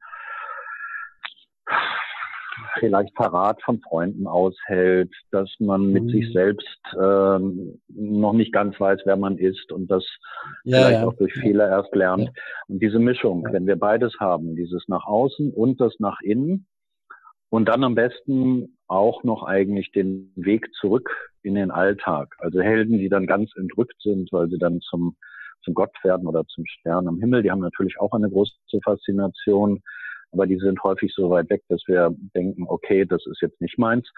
vielleicht 2.78 3.14
Verrat 3.16 3.62
von 3.62 3.80
Freunden 3.80 4.26
aushält, 4.26 5.12
dass 5.30 5.50
man 5.58 5.90
mit 5.90 6.04
mhm. 6.04 6.08
sich 6.08 6.32
selbst 6.32 6.80
ähm, 7.00 7.80
noch 7.88 8.32
nicht 8.32 8.52
ganz 8.52 8.78
weiß, 8.78 9.00
wer 9.04 9.16
man 9.16 9.38
ist 9.38 9.72
und 9.72 9.90
das 9.90 10.04
ja, 10.64 10.78
vielleicht 10.78 11.00
ja. 11.00 11.06
auch 11.06 11.14
durch 11.14 11.34
Fehler 11.34 11.68
erst 11.68 11.94
lernt. 11.94 12.24
Ja. 12.24 12.32
Und 12.68 12.82
diese 12.82 12.98
Mischung, 12.98 13.46
wenn 13.50 13.66
wir 13.66 13.76
beides 13.76 14.14
haben, 14.20 14.56
dieses 14.56 14.84
nach 14.88 15.04
außen 15.04 15.52
und 15.52 15.80
das 15.80 15.94
nach 15.98 16.20
innen 16.22 16.66
und 17.50 17.68
dann 17.68 17.84
am 17.84 17.94
besten 17.94 18.78
auch 18.86 19.24
noch 19.24 19.42
eigentlich 19.42 19.92
den 19.92 20.32
Weg 20.36 20.72
zurück 20.74 21.10
in 21.42 21.54
den 21.54 21.70
Alltag. 21.70 22.34
Also 22.38 22.60
Helden, 22.60 22.98
die 22.98 23.08
dann 23.08 23.26
ganz 23.26 23.50
entrückt 23.56 24.00
sind, 24.02 24.30
weil 24.32 24.48
sie 24.48 24.58
dann 24.58 24.80
zum 24.80 25.16
zum 25.64 25.74
Gott 25.74 25.92
werden 26.02 26.26
oder 26.26 26.44
zum 26.46 26.66
Stern 26.66 27.08
am 27.08 27.20
Himmel, 27.20 27.42
die 27.42 27.50
haben 27.50 27.60
natürlich 27.60 27.98
auch 28.00 28.12
eine 28.12 28.28
große 28.28 28.52
Faszination 28.82 29.80
aber 30.32 30.46
die 30.46 30.58
sind 30.58 30.82
häufig 30.82 31.12
so 31.14 31.30
weit 31.30 31.50
weg, 31.50 31.62
dass 31.68 31.82
wir 31.86 32.14
denken, 32.34 32.64
okay, 32.66 33.04
das 33.04 33.24
ist 33.26 33.40
jetzt 33.42 33.60
nicht 33.60 33.78
meins. 33.78 34.10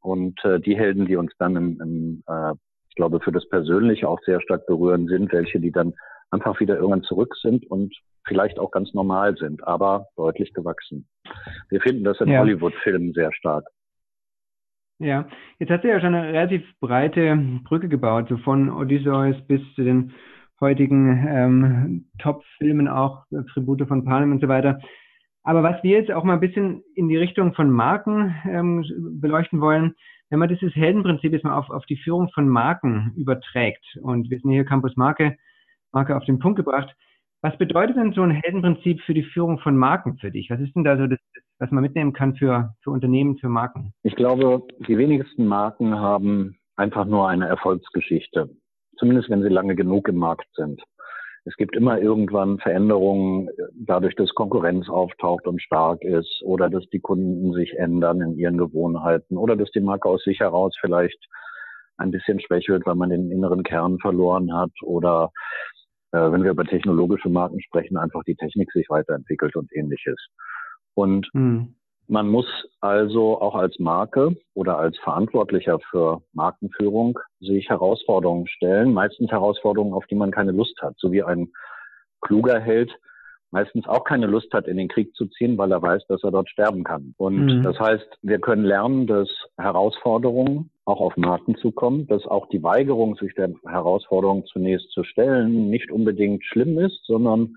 Und 0.00 0.38
äh, 0.44 0.60
die 0.60 0.76
Helden, 0.76 1.06
die 1.06 1.16
uns 1.16 1.32
dann 1.38 1.56
im, 1.56 1.80
im 1.80 2.22
äh, 2.28 2.52
ich 2.88 2.96
glaube, 2.96 3.20
für 3.20 3.32
das 3.32 3.48
Persönliche 3.48 4.08
auch 4.08 4.20
sehr 4.24 4.40
stark 4.40 4.66
berühren, 4.66 5.06
sind 5.06 5.32
welche, 5.32 5.60
die 5.60 5.72
dann 5.72 5.94
einfach 6.30 6.58
wieder 6.60 6.76
irgendwann 6.76 7.02
zurück 7.02 7.34
sind 7.40 7.66
und 7.70 7.94
vielleicht 8.26 8.58
auch 8.58 8.70
ganz 8.70 8.92
normal 8.94 9.36
sind, 9.36 9.66
aber 9.66 10.06
deutlich 10.16 10.52
gewachsen. 10.52 11.06
Wir 11.68 11.80
finden 11.80 12.04
das 12.04 12.20
in 12.20 12.28
ja. 12.28 12.40
Hollywood-Filmen 12.40 13.12
sehr 13.12 13.32
stark. 13.32 13.66
Ja, 14.98 15.28
jetzt 15.58 15.70
hat 15.70 15.82
sie 15.82 15.88
ja 15.88 16.00
schon 16.00 16.14
eine 16.14 16.28
relativ 16.28 16.62
breite 16.80 17.36
Brücke 17.64 17.88
gebaut, 17.88 18.28
so 18.28 18.38
von 18.38 18.70
Odysseus 18.70 19.36
bis 19.46 19.60
zu 19.74 19.84
den 19.84 20.12
heutigen 20.60 21.26
ähm, 21.28 22.06
Top-Filmen 22.18 22.88
auch, 22.88 23.26
Tribute 23.52 23.86
von 23.86 24.04
Panem 24.04 24.32
und 24.32 24.40
so 24.40 24.48
weiter. 24.48 24.80
Aber 25.46 25.62
was 25.62 25.80
wir 25.84 26.00
jetzt 26.00 26.10
auch 26.10 26.24
mal 26.24 26.34
ein 26.34 26.40
bisschen 26.40 26.82
in 26.96 27.08
die 27.08 27.16
Richtung 27.16 27.54
von 27.54 27.70
Marken 27.70 28.34
ähm, 28.50 28.84
beleuchten 29.20 29.60
wollen, 29.60 29.94
wenn 30.28 30.40
man 30.40 30.48
dieses 30.48 30.74
Heldenprinzip 30.74 31.32
jetzt 31.32 31.44
mal 31.44 31.56
auf, 31.56 31.70
auf 31.70 31.86
die 31.86 31.98
Führung 31.98 32.28
von 32.34 32.48
Marken 32.48 33.12
überträgt, 33.16 33.84
und 34.02 34.28
wir 34.28 34.40
sind 34.40 34.50
hier 34.50 34.64
Campus 34.64 34.96
Marke, 34.96 35.36
Marke 35.92 36.16
auf 36.16 36.24
den 36.24 36.40
Punkt 36.40 36.56
gebracht, 36.56 36.92
was 37.42 37.56
bedeutet 37.58 37.96
denn 37.96 38.12
so 38.12 38.22
ein 38.22 38.32
Heldenprinzip 38.32 39.00
für 39.02 39.14
die 39.14 39.22
Führung 39.22 39.60
von 39.60 39.76
Marken 39.76 40.18
für 40.18 40.32
dich? 40.32 40.50
Was 40.50 40.58
ist 40.58 40.74
denn 40.74 40.82
da 40.82 40.96
so 40.96 41.06
das, 41.06 41.20
was 41.60 41.70
man 41.70 41.82
mitnehmen 41.82 42.12
kann 42.12 42.34
für, 42.34 42.74
für 42.82 42.90
Unternehmen, 42.90 43.38
für 43.38 43.48
Marken? 43.48 43.92
Ich 44.02 44.16
glaube, 44.16 44.66
die 44.88 44.98
wenigsten 44.98 45.46
Marken 45.46 45.94
haben 45.94 46.56
einfach 46.74 47.04
nur 47.04 47.28
eine 47.28 47.46
Erfolgsgeschichte. 47.46 48.50
Zumindest 48.98 49.30
wenn 49.30 49.42
sie 49.42 49.48
lange 49.48 49.76
genug 49.76 50.08
im 50.08 50.16
Markt 50.16 50.48
sind. 50.56 50.82
Es 51.46 51.56
gibt 51.56 51.76
immer 51.76 52.00
irgendwann 52.00 52.58
Veränderungen, 52.58 53.48
dadurch, 53.72 54.16
dass 54.16 54.34
Konkurrenz 54.34 54.88
auftaucht 54.88 55.46
und 55.46 55.62
stark 55.62 56.02
ist 56.02 56.42
oder 56.44 56.68
dass 56.68 56.84
die 56.90 56.98
Kunden 56.98 57.52
sich 57.52 57.74
ändern 57.78 58.20
in 58.20 58.36
ihren 58.36 58.58
Gewohnheiten 58.58 59.36
oder 59.36 59.54
dass 59.54 59.70
die 59.70 59.80
Marke 59.80 60.08
aus 60.08 60.24
sich 60.24 60.40
heraus 60.40 60.76
vielleicht 60.80 61.24
ein 61.98 62.10
bisschen 62.10 62.40
schwächelt, 62.40 62.84
weil 62.84 62.96
man 62.96 63.10
den 63.10 63.30
inneren 63.30 63.62
Kern 63.62 63.98
verloren 64.00 64.52
hat 64.52 64.72
oder 64.82 65.30
äh, 66.10 66.32
wenn 66.32 66.42
wir 66.42 66.50
über 66.50 66.64
technologische 66.64 67.28
Marken 67.28 67.60
sprechen, 67.60 67.96
einfach 67.96 68.24
die 68.24 68.34
Technik 68.34 68.72
sich 68.72 68.86
weiterentwickelt 68.88 69.54
und 69.54 69.70
ähnliches. 69.72 70.16
Und 70.94 71.28
hm. 71.32 71.76
Man 72.08 72.28
muss 72.28 72.46
also 72.80 73.40
auch 73.40 73.54
als 73.54 73.78
Marke 73.78 74.36
oder 74.54 74.78
als 74.78 74.96
Verantwortlicher 74.98 75.78
für 75.90 76.22
Markenführung 76.32 77.18
sich 77.40 77.68
Herausforderungen 77.68 78.46
stellen, 78.46 78.92
meistens 78.92 79.30
Herausforderungen, 79.30 79.92
auf 79.92 80.06
die 80.06 80.14
man 80.14 80.30
keine 80.30 80.52
Lust 80.52 80.80
hat, 80.82 80.94
so 80.98 81.10
wie 81.10 81.22
ein 81.22 81.48
kluger 82.20 82.60
Held 82.60 82.92
meistens 83.50 83.86
auch 83.86 84.04
keine 84.04 84.26
Lust 84.26 84.52
hat, 84.52 84.68
in 84.68 84.76
den 84.76 84.88
Krieg 84.88 85.14
zu 85.14 85.26
ziehen, 85.26 85.56
weil 85.56 85.72
er 85.72 85.80
weiß, 85.80 86.06
dass 86.08 86.22
er 86.22 86.30
dort 86.30 86.48
sterben 86.48 86.84
kann. 86.84 87.14
Und 87.16 87.46
mhm. 87.46 87.62
das 87.62 87.78
heißt, 87.78 88.06
wir 88.22 88.38
können 88.38 88.64
lernen, 88.64 89.06
dass 89.06 89.28
Herausforderungen 89.56 90.70
auch 90.84 91.00
auf 91.00 91.16
Marken 91.16 91.56
zukommen, 91.56 92.06
dass 92.06 92.26
auch 92.26 92.48
die 92.48 92.62
Weigerung, 92.62 93.16
sich 93.16 93.34
der 93.34 93.50
Herausforderung 93.66 94.44
zunächst 94.46 94.90
zu 94.90 95.04
stellen, 95.04 95.70
nicht 95.70 95.90
unbedingt 95.90 96.44
schlimm 96.44 96.78
ist, 96.78 97.04
sondern 97.06 97.56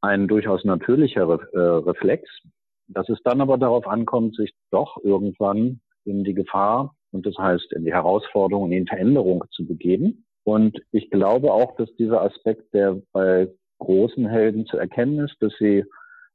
ein 0.00 0.28
durchaus 0.28 0.64
natürlicher 0.64 1.38
äh, 1.52 1.58
Reflex. 1.58 2.28
Dass 2.92 3.08
es 3.08 3.18
dann 3.24 3.40
aber 3.40 3.58
darauf 3.58 3.86
ankommt, 3.86 4.36
sich 4.36 4.52
doch 4.70 4.98
irgendwann 5.02 5.80
in 6.04 6.24
die 6.24 6.34
Gefahr 6.34 6.94
und 7.12 7.26
das 7.26 7.36
heißt 7.36 7.72
in 7.72 7.84
die 7.84 7.92
Herausforderung, 7.92 8.72
in 8.72 8.84
die 8.84 8.88
Veränderung 8.88 9.44
zu 9.50 9.66
begeben. 9.66 10.24
Und 10.44 10.78
ich 10.90 11.10
glaube 11.10 11.52
auch, 11.52 11.76
dass 11.76 11.94
dieser 11.96 12.22
Aspekt, 12.22 12.72
der 12.72 13.00
bei 13.12 13.48
großen 13.78 14.26
Helden 14.26 14.66
zu 14.66 14.76
erkennen 14.76 15.18
ist, 15.20 15.36
dass 15.40 15.52
sie 15.58 15.84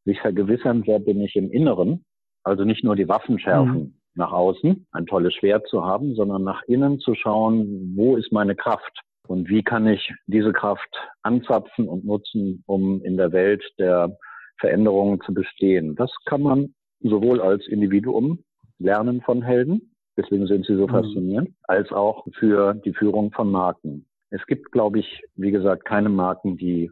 sich 0.05 0.19
vergewissern, 0.21 0.83
wer 0.85 0.99
bin 0.99 1.21
ich 1.21 1.35
im 1.35 1.51
Inneren, 1.51 2.05
also 2.43 2.63
nicht 2.63 2.83
nur 2.83 2.95
die 2.95 3.07
Waffen 3.07 3.39
schärfen 3.39 3.77
mhm. 3.77 3.93
nach 4.13 4.31
außen, 4.31 4.85
ein 4.91 5.05
tolles 5.05 5.33
Schwert 5.33 5.67
zu 5.67 5.83
haben, 5.83 6.15
sondern 6.15 6.43
nach 6.43 6.61
innen 6.63 6.99
zu 6.99 7.15
schauen, 7.15 7.93
wo 7.95 8.15
ist 8.15 8.31
meine 8.31 8.55
Kraft 8.55 9.01
und 9.27 9.49
wie 9.49 9.63
kann 9.63 9.87
ich 9.87 10.13
diese 10.27 10.53
Kraft 10.53 10.89
anzapfen 11.23 11.87
und 11.87 12.05
nutzen, 12.05 12.63
um 12.67 13.01
in 13.03 13.17
der 13.17 13.31
Welt 13.31 13.63
der 13.79 14.15
Veränderungen 14.59 15.21
zu 15.21 15.33
bestehen. 15.33 15.95
Das 15.95 16.11
kann 16.25 16.41
man 16.41 16.73
sowohl 17.01 17.41
als 17.41 17.67
Individuum 17.67 18.43
lernen 18.79 19.21
von 19.21 19.41
Helden, 19.41 19.93
deswegen 20.17 20.47
sind 20.47 20.65
sie 20.65 20.75
so 20.75 20.87
mhm. 20.87 20.91
faszinierend, 20.91 21.49
als 21.63 21.91
auch 21.91 22.25
für 22.37 22.73
die 22.73 22.93
Führung 22.93 23.31
von 23.31 23.51
Marken. 23.51 24.05
Es 24.29 24.45
gibt, 24.47 24.71
glaube 24.71 24.99
ich, 24.99 25.23
wie 25.35 25.51
gesagt, 25.51 25.85
keine 25.85 26.09
Marken, 26.09 26.57
die 26.57 26.91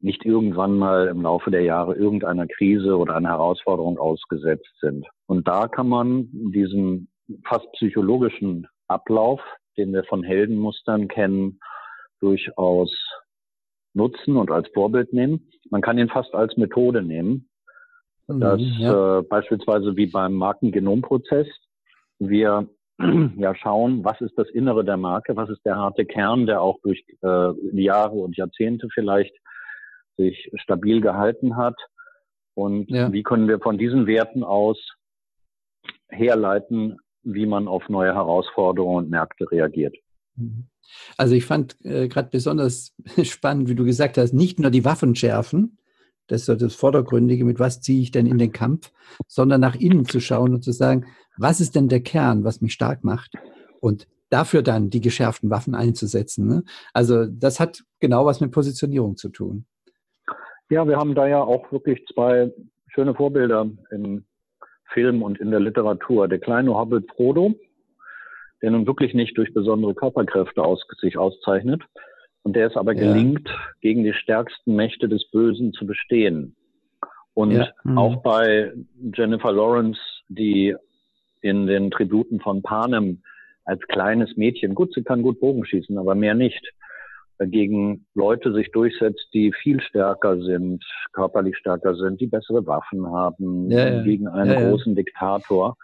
nicht 0.00 0.24
irgendwann 0.24 0.78
mal 0.78 1.08
im 1.08 1.22
Laufe 1.22 1.50
der 1.50 1.62
Jahre 1.62 1.94
irgendeiner 1.94 2.46
Krise 2.46 2.96
oder 2.96 3.16
einer 3.16 3.28
Herausforderung 3.28 3.98
ausgesetzt 3.98 4.72
sind. 4.80 5.06
Und 5.26 5.46
da 5.46 5.68
kann 5.68 5.88
man 5.88 6.28
diesen 6.32 7.08
fast 7.44 7.70
psychologischen 7.72 8.66
Ablauf, 8.88 9.40
den 9.76 9.92
wir 9.92 10.04
von 10.04 10.22
Heldenmustern 10.22 11.06
kennen, 11.08 11.60
durchaus 12.20 12.90
nutzen 13.94 14.36
und 14.36 14.50
als 14.50 14.68
Vorbild 14.72 15.12
nehmen. 15.12 15.48
Man 15.70 15.82
kann 15.82 15.98
ihn 15.98 16.08
fast 16.08 16.34
als 16.34 16.56
Methode 16.56 17.02
nehmen. 17.02 17.48
Mhm, 18.30 18.40
dass 18.40 18.60
ja. 18.78 19.18
äh, 19.18 19.22
beispielsweise 19.22 19.96
wie 19.96 20.06
beim 20.06 20.34
Markengenomprozess 20.34 21.48
wir 22.18 22.68
ja 23.36 23.54
schauen, 23.54 24.04
was 24.04 24.20
ist 24.20 24.36
das 24.36 24.48
Innere 24.50 24.84
der 24.84 24.96
Marke, 24.96 25.36
was 25.36 25.50
ist 25.50 25.64
der 25.64 25.76
harte 25.76 26.04
Kern, 26.04 26.46
der 26.46 26.60
auch 26.60 26.78
durch 26.82 27.04
äh, 27.22 27.80
Jahre 27.80 28.16
und 28.16 28.36
Jahrzehnte 28.36 28.88
vielleicht 28.92 29.34
sich 30.16 30.50
stabil 30.54 31.00
gehalten 31.00 31.56
hat 31.56 31.76
und 32.54 32.90
ja. 32.90 33.10
wie 33.12 33.22
können 33.22 33.48
wir 33.48 33.58
von 33.58 33.78
diesen 33.78 34.06
Werten 34.06 34.44
aus 34.44 34.78
herleiten, 36.08 36.98
wie 37.22 37.46
man 37.46 37.68
auf 37.68 37.88
neue 37.88 38.14
Herausforderungen 38.14 39.04
und 39.04 39.10
Märkte 39.10 39.50
reagiert. 39.50 39.96
Mhm. 40.36 40.66
Also 41.16 41.34
ich 41.34 41.44
fand 41.44 41.76
äh, 41.84 42.08
gerade 42.08 42.30
besonders 42.30 42.94
spannend, 43.22 43.68
wie 43.68 43.74
du 43.74 43.84
gesagt 43.84 44.18
hast, 44.18 44.32
nicht 44.32 44.58
nur 44.58 44.70
die 44.70 44.84
Waffen 44.84 45.14
schärfen, 45.14 45.78
das 46.30 46.42
ist 46.42 46.46
so 46.46 46.54
das 46.54 46.76
Vordergründige, 46.76 47.44
mit 47.44 47.58
was 47.58 47.80
ziehe 47.80 48.02
ich 48.02 48.12
denn 48.12 48.26
in 48.26 48.38
den 48.38 48.52
Kampf, 48.52 48.92
sondern 49.26 49.60
nach 49.60 49.74
innen 49.74 50.04
zu 50.06 50.20
schauen 50.20 50.54
und 50.54 50.62
zu 50.62 50.70
sagen, 50.70 51.06
was 51.36 51.60
ist 51.60 51.74
denn 51.74 51.88
der 51.88 52.00
Kern, 52.00 52.44
was 52.44 52.60
mich 52.60 52.72
stark 52.72 53.02
macht? 53.02 53.32
Und 53.80 54.06
dafür 54.28 54.62
dann 54.62 54.90
die 54.90 55.00
geschärften 55.00 55.50
Waffen 55.50 55.74
einzusetzen. 55.74 56.46
Ne? 56.46 56.62
Also 56.94 57.26
das 57.26 57.58
hat 57.58 57.82
genau 57.98 58.26
was 58.26 58.40
mit 58.40 58.52
Positionierung 58.52 59.16
zu 59.16 59.28
tun. 59.30 59.66
Ja, 60.70 60.86
wir 60.86 60.98
haben 60.98 61.16
da 61.16 61.26
ja 61.26 61.42
auch 61.42 61.72
wirklich 61.72 62.06
zwei 62.14 62.52
schöne 62.94 63.14
Vorbilder 63.14 63.68
im 63.90 64.24
Film 64.92 65.22
und 65.22 65.40
in 65.40 65.50
der 65.50 65.58
Literatur. 65.58 66.28
Der 66.28 66.38
kleine 66.38 66.74
Hobbit 66.74 67.10
Frodo, 67.10 67.54
der 68.62 68.70
nun 68.70 68.86
wirklich 68.86 69.14
nicht 69.14 69.36
durch 69.36 69.52
besondere 69.52 69.94
Körperkräfte 69.94 70.62
aus, 70.62 70.80
sich 71.00 71.16
auszeichnet 71.16 71.82
und 72.42 72.56
der 72.56 72.66
es 72.66 72.76
aber 72.76 72.94
ja. 72.94 73.00
gelingt, 73.00 73.48
gegen 73.80 74.04
die 74.04 74.12
stärksten 74.12 74.76
Mächte 74.76 75.08
des 75.08 75.30
Bösen 75.30 75.72
zu 75.72 75.86
bestehen. 75.86 76.56
Und 77.34 77.52
ja. 77.52 77.68
mhm. 77.84 77.98
auch 77.98 78.16
bei 78.22 78.72
Jennifer 79.14 79.52
Lawrence, 79.52 80.00
die 80.28 80.74
in 81.42 81.66
den 81.66 81.90
Tributen 81.90 82.40
von 82.40 82.62
Panem 82.62 83.22
als 83.64 83.80
kleines 83.88 84.36
Mädchen, 84.36 84.74
gut, 84.74 84.92
sie 84.94 85.02
kann 85.02 85.22
gut 85.22 85.40
Bogen 85.40 85.64
schießen, 85.64 85.96
aber 85.96 86.14
mehr 86.14 86.34
nicht, 86.34 86.72
gegen 87.46 88.04
Leute 88.14 88.52
sich 88.52 88.70
durchsetzt, 88.70 89.28
die 89.32 89.52
viel 89.52 89.80
stärker 89.80 90.38
sind, 90.42 90.84
körperlich 91.12 91.56
stärker 91.56 91.94
sind, 91.94 92.20
die 92.20 92.26
bessere 92.26 92.66
Waffen 92.66 93.06
haben, 93.06 93.70
ja, 93.70 94.02
gegen 94.02 94.28
einen 94.28 94.70
großen 94.70 94.94
Diktator. 94.94 95.76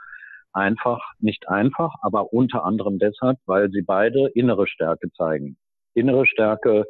Einfach, 0.56 1.02
nicht 1.18 1.48
einfach, 1.50 1.94
aber 2.00 2.32
unter 2.32 2.64
anderem 2.64 2.98
deshalb, 2.98 3.38
weil 3.44 3.70
sie 3.70 3.82
beide 3.82 4.28
innere 4.28 4.66
Stärke 4.66 5.12
zeigen. 5.12 5.58
Innere 5.92 6.24
Stärke 6.24 6.86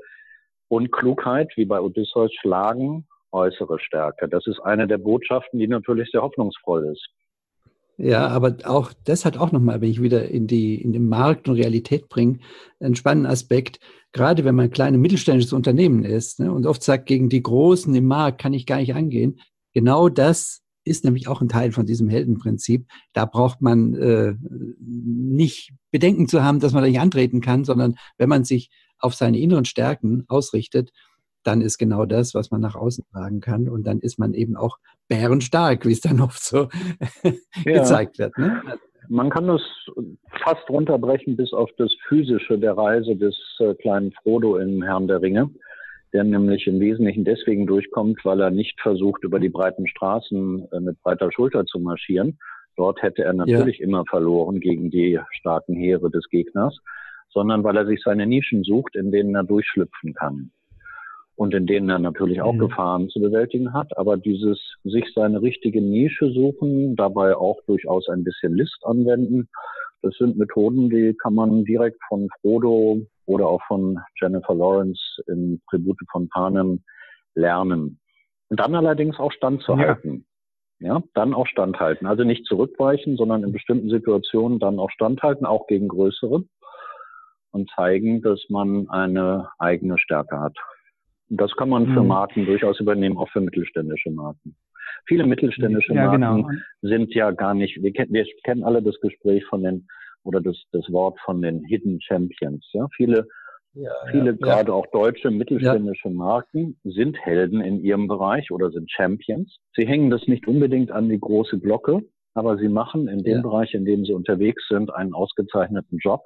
und 0.68 0.92
Klugheit, 0.92 1.50
wie 1.56 1.64
bei 1.64 1.80
Odysseus, 1.80 2.32
schlagen 2.40 3.08
äußere 3.32 3.80
Stärke. 3.80 4.28
Das 4.28 4.46
ist 4.46 4.60
eine 4.60 4.86
der 4.86 4.98
Botschaften, 4.98 5.58
die 5.58 5.66
natürlich 5.66 6.10
sehr 6.12 6.22
hoffnungsvoll 6.22 6.92
ist. 6.92 7.08
Ja, 7.98 8.28
aber 8.28 8.56
auch 8.64 8.92
das 9.04 9.24
hat 9.24 9.36
auch 9.36 9.50
nochmal, 9.50 9.80
wenn 9.80 9.90
ich 9.90 10.00
wieder 10.00 10.28
in 10.28 10.46
die 10.46 10.80
in 10.80 10.92
den 10.92 11.08
Markt 11.08 11.48
und 11.48 11.56
Realität 11.56 12.08
bringe, 12.08 12.38
einen 12.78 12.94
spannenden 12.94 13.32
Aspekt. 13.32 13.80
Gerade 14.12 14.44
wenn 14.44 14.54
man 14.54 14.66
ein 14.66 14.70
kleines 14.70 15.00
mittelständisches 15.00 15.52
Unternehmen 15.52 16.04
ist 16.04 16.38
ne, 16.38 16.52
und 16.52 16.66
oft 16.66 16.84
sagt, 16.84 17.06
gegen 17.06 17.30
die 17.30 17.42
Großen 17.42 17.92
im 17.96 18.06
Markt 18.06 18.40
kann 18.40 18.52
ich 18.52 18.64
gar 18.64 18.76
nicht 18.76 18.94
angehen. 18.94 19.40
Genau 19.72 20.08
das 20.08 20.62
ist 20.86 21.04
nämlich 21.04 21.28
auch 21.28 21.40
ein 21.40 21.48
Teil 21.48 21.72
von 21.72 21.84
diesem 21.84 22.08
Heldenprinzip. 22.08 22.86
Da 23.12 23.24
braucht 23.24 23.60
man 23.60 23.94
äh, 23.94 24.34
nicht 24.80 25.72
Bedenken 25.90 26.28
zu 26.28 26.42
haben, 26.42 26.60
dass 26.60 26.72
man 26.72 26.82
da 26.82 26.88
nicht 26.88 27.00
antreten 27.00 27.40
kann, 27.40 27.64
sondern 27.64 27.96
wenn 28.18 28.28
man 28.28 28.44
sich 28.44 28.70
auf 28.98 29.14
seine 29.14 29.38
inneren 29.38 29.64
Stärken 29.64 30.24
ausrichtet, 30.28 30.92
dann 31.42 31.60
ist 31.60 31.78
genau 31.78 32.06
das, 32.06 32.34
was 32.34 32.50
man 32.50 32.60
nach 32.60 32.74
außen 32.74 33.04
tragen 33.12 33.40
kann. 33.40 33.68
Und 33.68 33.86
dann 33.86 34.00
ist 34.00 34.18
man 34.18 34.34
eben 34.34 34.56
auch 34.56 34.78
bärenstark, 35.08 35.86
wie 35.86 35.92
es 35.92 36.00
dann 36.00 36.20
oft 36.20 36.42
so 36.42 36.68
ja. 37.22 37.32
gezeigt 37.64 38.18
wird. 38.18 38.36
Ne? 38.38 38.62
Man 39.08 39.30
kann 39.30 39.46
das 39.46 39.62
fast 40.42 40.68
runterbrechen 40.68 41.36
bis 41.36 41.52
auf 41.52 41.70
das 41.78 41.92
Physische 42.08 42.58
der 42.58 42.76
Reise 42.76 43.14
des 43.14 43.36
äh, 43.60 43.74
kleinen 43.74 44.12
Frodo 44.12 44.56
im 44.56 44.82
Herrn 44.82 45.06
der 45.06 45.22
Ringe, 45.22 45.50
der 46.16 46.24
nämlich 46.24 46.66
im 46.66 46.80
Wesentlichen 46.80 47.24
deswegen 47.24 47.66
durchkommt, 47.66 48.24
weil 48.24 48.40
er 48.40 48.50
nicht 48.50 48.80
versucht, 48.80 49.22
über 49.22 49.38
die 49.38 49.50
breiten 49.50 49.86
Straßen 49.86 50.66
äh, 50.72 50.80
mit 50.80 50.98
breiter 51.02 51.30
Schulter 51.30 51.66
zu 51.66 51.78
marschieren. 51.78 52.38
Dort 52.74 53.02
hätte 53.02 53.22
er 53.22 53.34
natürlich 53.34 53.80
ja. 53.80 53.84
immer 53.84 54.02
verloren 54.08 54.58
gegen 54.60 54.90
die 54.90 55.20
starken 55.32 55.74
Heere 55.74 56.10
des 56.10 56.26
Gegners, 56.30 56.78
sondern 57.28 57.64
weil 57.64 57.76
er 57.76 57.84
sich 57.84 58.00
seine 58.02 58.26
Nischen 58.26 58.64
sucht, 58.64 58.96
in 58.96 59.12
denen 59.12 59.34
er 59.34 59.44
durchschlüpfen 59.44 60.14
kann 60.14 60.52
und 61.34 61.52
in 61.52 61.66
denen 61.66 61.90
er 61.90 61.98
natürlich 61.98 62.40
auch 62.40 62.54
mhm. 62.54 62.60
Gefahren 62.60 63.08
zu 63.10 63.20
bewältigen 63.20 63.74
hat. 63.74 63.94
Aber 63.98 64.16
dieses 64.16 64.58
sich 64.84 65.04
seine 65.14 65.42
richtige 65.42 65.82
Nische 65.82 66.30
suchen, 66.30 66.96
dabei 66.96 67.36
auch 67.36 67.58
durchaus 67.66 68.08
ein 68.08 68.24
bisschen 68.24 68.54
List 68.54 68.78
anwenden, 68.84 69.50
das 70.00 70.14
sind 70.16 70.38
Methoden, 70.38 70.88
die 70.88 71.14
kann 71.14 71.34
man 71.34 71.64
direkt 71.66 71.98
von 72.08 72.30
Frodo 72.40 73.02
oder 73.26 73.46
auch 73.48 73.62
von 73.66 73.98
Jennifer 74.20 74.54
Lawrence 74.54 75.00
im 75.26 75.60
Tribute 75.68 75.98
von 76.10 76.28
Panem 76.28 76.82
lernen. 77.34 78.00
Und 78.48 78.60
dann 78.60 78.74
allerdings 78.74 79.18
auch 79.18 79.32
standzuhalten. 79.32 80.24
Ja. 80.78 80.94
ja, 80.94 81.02
dann 81.14 81.34
auch 81.34 81.46
standhalten. 81.46 82.06
Also 82.06 82.24
nicht 82.24 82.46
zurückweichen, 82.46 83.16
sondern 83.16 83.44
in 83.44 83.52
bestimmten 83.52 83.90
Situationen 83.90 84.58
dann 84.58 84.78
auch 84.78 84.90
standhalten, 84.90 85.46
auch 85.46 85.66
gegen 85.66 85.88
größere 85.88 86.44
und 87.50 87.70
zeigen, 87.70 88.22
dass 88.22 88.44
man 88.48 88.88
eine 88.90 89.48
eigene 89.58 89.98
Stärke 89.98 90.38
hat. 90.38 90.56
Das 91.28 91.50
kann 91.56 91.70
man 91.70 91.86
für 91.86 92.02
mhm. 92.02 92.08
Marken 92.08 92.46
durchaus 92.46 92.78
übernehmen, 92.78 93.16
auch 93.16 93.28
für 93.30 93.40
mittelständische 93.40 94.10
Marken. 94.10 94.56
Viele 95.06 95.26
mittelständische 95.26 95.94
ja, 95.94 96.06
Marken 96.06 96.20
genau. 96.20 96.48
sind 96.82 97.14
ja 97.14 97.30
gar 97.32 97.54
nicht, 97.54 97.82
wir 97.82 97.92
wir 97.92 98.26
kennen 98.44 98.62
alle 98.62 98.82
das 98.82 99.00
Gespräch 99.00 99.44
von 99.46 99.62
den, 99.62 99.88
oder 100.26 100.40
das, 100.40 100.62
das 100.72 100.90
Wort 100.90 101.18
von 101.24 101.40
den 101.42 101.64
Hidden 101.64 102.00
Champions. 102.00 102.68
Ja? 102.72 102.86
Viele, 102.96 103.26
ja, 103.74 103.90
viele 104.10 104.30
ja, 104.30 104.36
gerade 104.36 104.72
auch 104.72 104.86
deutsche 104.92 105.30
mittelständische 105.30 106.10
Marken 106.10 106.78
sind 106.84 107.18
Helden 107.24 107.60
in 107.60 107.80
ihrem 107.80 108.08
Bereich 108.08 108.50
oder 108.50 108.70
sind 108.70 108.90
Champions. 108.90 109.58
Sie 109.74 109.86
hängen 109.86 110.10
das 110.10 110.26
nicht 110.26 110.46
unbedingt 110.46 110.90
an 110.90 111.08
die 111.08 111.20
große 111.20 111.58
Glocke, 111.58 112.02
aber 112.34 112.58
sie 112.58 112.68
machen 112.68 113.08
in 113.08 113.22
dem. 113.22 113.42
Bereich, 113.42 113.72
in 113.74 113.84
dem 113.84 114.04
sie 114.04 114.12
unterwegs 114.12 114.66
sind, 114.68 114.92
einen 114.94 115.14
ausgezeichneten 115.14 115.98
Job, 116.02 116.22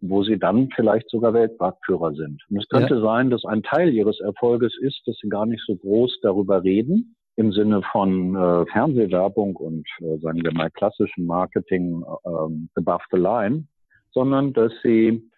wo 0.00 0.24
sie 0.24 0.38
dann 0.38 0.68
vielleicht 0.74 1.08
sogar 1.08 1.34
Weltmarktführer 1.34 2.14
sind. 2.14 2.42
Und 2.50 2.58
es 2.58 2.68
könnte 2.68 3.00
sein, 3.00 3.30
dass 3.30 3.44
ein 3.44 3.62
Teil 3.62 3.92
ihres 3.94 4.20
Erfolges 4.20 4.76
ist, 4.80 5.02
dass 5.06 5.16
sie 5.22 5.28
gar 5.28 5.46
nicht 5.46 5.62
so 5.64 5.76
groß 5.76 6.18
darüber 6.22 6.64
reden, 6.64 7.14
im 7.36 7.52
Sinne 7.52 7.82
von 7.90 8.36
äh, 8.36 8.66
Fernsehwerbung 8.66 9.56
und, 9.56 9.86
äh, 10.00 10.18
sagen 10.18 10.42
wir 10.42 10.52
mal, 10.52 10.70
klassischen 10.70 11.26
Marketing 11.26 12.02
äh, 12.02 12.78
above 12.78 13.04
the 13.10 13.18
line, 13.18 13.66
sondern 14.12 14.52
dass 14.52 14.72
sie 14.82 15.30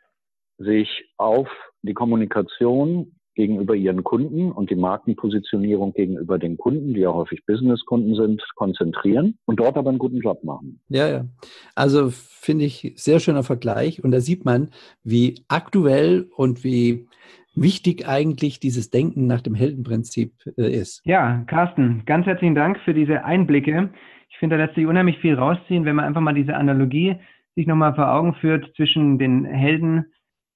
sich 0.58 0.88
auf 1.16 1.48
die 1.82 1.94
Kommunikation 1.94 3.12
gegenüber 3.34 3.74
ihren 3.74 4.04
Kunden 4.04 4.52
und 4.52 4.70
die 4.70 4.76
Markenpositionierung 4.76 5.92
gegenüber 5.92 6.38
den 6.38 6.56
Kunden, 6.56 6.94
die 6.94 7.00
ja 7.00 7.12
häufig 7.12 7.44
Businesskunden 7.46 8.14
sind, 8.14 8.42
konzentrieren 8.54 9.38
und 9.44 9.58
dort 9.58 9.76
aber 9.76 9.90
einen 9.90 9.98
guten 9.98 10.20
Job 10.20 10.44
machen. 10.44 10.80
Ja, 10.88 11.08
ja. 11.08 11.26
Also 11.74 12.10
finde 12.10 12.64
ich 12.64 12.92
sehr 12.96 13.18
schöner 13.18 13.42
Vergleich 13.42 14.02
und 14.04 14.12
da 14.12 14.20
sieht 14.20 14.44
man, 14.44 14.70
wie 15.02 15.44
aktuell 15.48 16.28
und 16.36 16.62
wie 16.62 17.08
wichtig 17.56 18.08
eigentlich 18.08 18.60
dieses 18.60 18.90
Denken 18.90 19.26
nach 19.26 19.40
dem 19.40 19.54
Heldenprinzip 19.54 20.32
äh, 20.56 20.70
ist. 20.72 21.02
Ja, 21.04 21.44
Carsten, 21.46 22.02
ganz 22.06 22.26
herzlichen 22.26 22.54
Dank 22.54 22.78
für 22.80 22.94
diese 22.94 23.24
Einblicke. 23.24 23.90
Ich 24.28 24.38
finde, 24.38 24.56
da 24.56 24.64
lässt 24.64 24.74
sich 24.74 24.86
unheimlich 24.86 25.18
viel 25.18 25.34
rausziehen, 25.34 25.84
wenn 25.84 25.96
man 25.96 26.04
einfach 26.04 26.20
mal 26.20 26.34
diese 26.34 26.56
Analogie 26.56 27.16
sich 27.54 27.66
nochmal 27.66 27.94
vor 27.94 28.12
Augen 28.12 28.34
führt 28.34 28.74
zwischen 28.74 29.18
den 29.18 29.44
Helden 29.44 30.06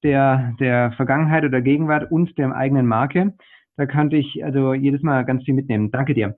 der, 0.02 0.54
der 0.58 0.92
Vergangenheit 0.92 1.44
oder 1.44 1.60
Gegenwart 1.60 2.10
und 2.10 2.36
der 2.38 2.54
eigenen 2.54 2.86
Marke. 2.86 3.34
Da 3.76 3.86
könnte 3.86 4.16
ich 4.16 4.44
also 4.44 4.74
jedes 4.74 5.02
Mal 5.02 5.24
ganz 5.24 5.44
viel 5.44 5.54
mitnehmen. 5.54 5.90
Danke 5.90 6.14
dir. 6.14 6.36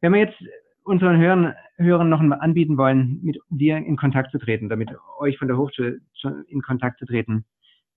Wenn 0.00 0.12
wir 0.12 0.20
jetzt 0.20 0.42
unseren 0.84 1.18
Hörern, 1.18 1.54
Hörern 1.76 2.08
noch 2.08 2.22
mal 2.22 2.36
anbieten 2.36 2.78
wollen, 2.78 3.20
mit 3.22 3.38
dir 3.50 3.76
in 3.76 3.96
Kontakt 3.96 4.30
zu 4.30 4.38
treten, 4.38 4.70
damit 4.70 4.90
euch 5.18 5.36
von 5.36 5.48
der 5.48 5.58
Hochschule 5.58 6.00
in 6.48 6.62
Kontakt 6.62 6.98
zu 6.98 7.04
treten, 7.04 7.44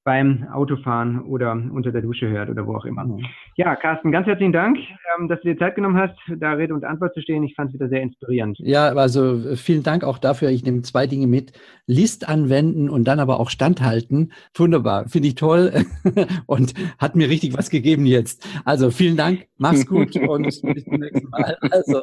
beim 0.04 0.48
Autofahren 0.52 1.22
oder 1.22 1.52
unter 1.52 1.92
der 1.92 2.02
Dusche 2.02 2.30
hört 2.30 2.50
oder 2.50 2.66
wo 2.68 2.76
auch 2.76 2.86
immer. 2.86 3.06
Mhm. 3.06 3.26
Ja, 3.56 3.76
Carsten, 3.76 4.12
ganz 4.12 4.28
herzlichen 4.28 4.52
Dank, 4.52 4.78
ähm, 5.18 5.28
dass 5.28 5.40
du 5.42 5.50
dir 5.50 5.58
Zeit 5.58 5.76
genommen 5.76 5.98
hast, 5.98 6.16
da 6.38 6.54
Rede 6.54 6.74
und 6.74 6.84
Antwort 6.84 7.14
zu 7.14 7.22
stehen. 7.22 7.44
Ich 7.44 7.56
fand 7.56 7.70
es 7.70 7.76
wieder 7.76 7.88
sehr 7.88 8.02
inspirierend. 8.02 8.58
Ja, 8.60 8.90
also 8.90 9.38
äh, 9.38 9.56
vielen 9.56 9.84
Dank 9.84 10.04
auch 10.04 10.18
dafür. 10.18 10.50
Ich 10.50 10.64
nehme 10.64 10.82
zwei 10.82 11.08
Dinge 11.08 11.28
mit. 11.28 11.54
List 11.86 12.28
anwenden 12.28 12.90
und 12.90 13.06
dann 13.06 13.20
aber 13.20 13.40
auch 13.40 13.50
standhalten. 13.50 14.32
Wunderbar, 14.56 15.08
finde 15.10 15.30
ich 15.30 15.36
toll 15.36 15.72
und 16.46 16.74
hat 16.98 17.16
mir 17.16 17.30
richtig 17.30 17.58
was 17.58 17.70
gegeben 17.70 18.06
jetzt. 18.06 18.48
Also 18.66 18.90
vielen 18.90 19.18
Dank, 19.18 19.48
mach's 19.58 19.86
gut 19.86 20.16
und 20.28 20.44
bis 20.44 20.62
zum 20.62 20.72
nächsten 21.00 21.30
Mal. 21.30 21.58
Also. 21.72 22.02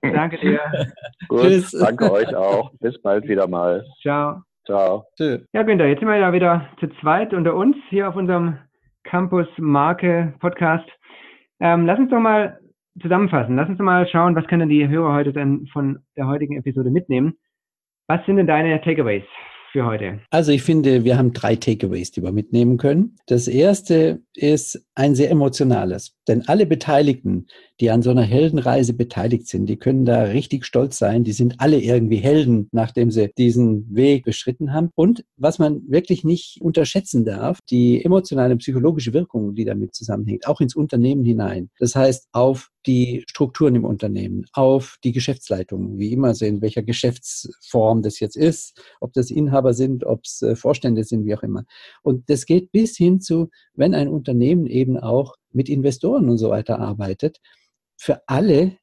Danke 0.00 0.38
dir. 0.38 0.60
Gut, 1.28 1.40
Tschüss. 1.42 1.70
danke 1.72 2.10
euch 2.10 2.34
auch. 2.34 2.72
Bis 2.80 3.00
bald 3.00 3.28
wieder 3.28 3.46
mal. 3.48 3.84
Ciao. 4.00 4.45
Ciao. 4.66 5.04
Ja, 5.52 5.62
Günther, 5.62 5.86
jetzt 5.86 6.00
sind 6.00 6.08
wir 6.08 6.16
ja 6.16 6.32
wieder 6.32 6.68
zu 6.80 6.88
zweit 7.00 7.32
unter 7.32 7.54
uns 7.54 7.76
hier 7.88 8.08
auf 8.08 8.16
unserem 8.16 8.58
Campus 9.04 9.46
Marke 9.58 10.34
Podcast. 10.40 10.88
Ähm, 11.60 11.86
lass 11.86 12.00
uns 12.00 12.10
doch 12.10 12.18
mal 12.18 12.58
zusammenfassen. 13.00 13.54
Lass 13.54 13.68
uns 13.68 13.78
doch 13.78 13.84
mal 13.84 14.08
schauen, 14.08 14.34
was 14.34 14.46
können 14.48 14.68
die 14.68 14.88
Hörer 14.88 15.14
heute 15.14 15.32
denn 15.32 15.68
von 15.72 16.00
der 16.16 16.26
heutigen 16.26 16.56
Episode 16.56 16.90
mitnehmen. 16.90 17.38
Was 18.08 18.26
sind 18.26 18.36
denn 18.36 18.48
deine 18.48 18.80
Takeaways 18.80 19.24
für 19.72 19.86
heute? 19.86 20.20
Also 20.30 20.52
ich 20.52 20.62
finde, 20.62 21.04
wir 21.04 21.18
haben 21.18 21.32
drei 21.32 21.56
Takeaways, 21.56 22.10
die 22.10 22.22
wir 22.22 22.32
mitnehmen 22.32 22.76
können. 22.78 23.16
Das 23.26 23.48
erste 23.48 24.20
ist 24.34 24.84
ein 24.94 25.14
sehr 25.14 25.30
emotionales, 25.30 26.14
denn 26.28 26.46
alle 26.48 26.66
Beteiligten, 26.66 27.46
die 27.80 27.90
an 27.90 28.02
so 28.02 28.10
einer 28.10 28.22
Heldenreise 28.22 28.94
beteiligt 28.94 29.48
sind, 29.48 29.66
die 29.66 29.76
können 29.76 30.04
da 30.04 30.22
richtig 30.22 30.64
stolz 30.64 30.98
sein. 30.98 31.24
Die 31.24 31.32
sind 31.32 31.56
alle 31.58 31.78
irgendwie 31.78 32.16
Helden, 32.16 32.68
nachdem 32.72 33.10
sie 33.10 33.30
diesen 33.36 33.94
Weg 33.94 34.24
beschritten 34.24 34.72
haben. 34.72 34.90
Und 34.94 35.24
was 35.36 35.58
man 35.58 35.82
wirklich 35.88 36.24
nicht 36.24 36.58
unterschätzen 36.60 37.24
darf, 37.24 37.58
die 37.70 38.04
emotionale 38.04 38.56
psychologische 38.56 39.12
Wirkung, 39.12 39.54
die 39.54 39.64
damit 39.64 39.94
zusammenhängt, 39.94 40.46
auch 40.46 40.60
ins 40.60 40.74
Unternehmen 40.74 41.24
hinein. 41.24 41.70
Das 41.78 41.94
heißt, 41.94 42.28
auf 42.32 42.70
die 42.86 43.24
Strukturen 43.28 43.74
im 43.74 43.84
Unternehmen, 43.84 44.46
auf 44.52 44.98
die 45.02 45.12
Geschäftsleitung, 45.12 45.98
wie 45.98 46.12
immer 46.12 46.34
in 46.40 46.60
welcher 46.62 46.82
Geschäftsform 46.82 48.02
das 48.02 48.20
jetzt 48.20 48.36
ist, 48.36 48.80
ob 49.00 49.12
das 49.12 49.30
Inhaber 49.30 49.74
sind, 49.74 50.04
ob 50.04 50.24
es 50.24 50.42
äh, 50.42 50.56
Vorstände 50.56 51.04
sind, 51.04 51.26
wie 51.26 51.34
auch 51.34 51.42
immer. 51.42 51.64
Und 52.02 52.30
das 52.30 52.46
geht 52.46 52.72
bis 52.72 52.96
hin 52.96 53.20
zu, 53.20 53.50
wenn 53.74 53.94
ein 53.94 54.08
Unternehmen 54.08 54.66
eben 54.66 54.96
auch 54.96 55.34
mit 55.52 55.68
Investoren 55.68 56.28
und 56.28 56.38
so 56.38 56.50
weiter 56.50 56.78
arbeitet, 56.78 57.40
für 57.96 58.22
alle 58.26 58.76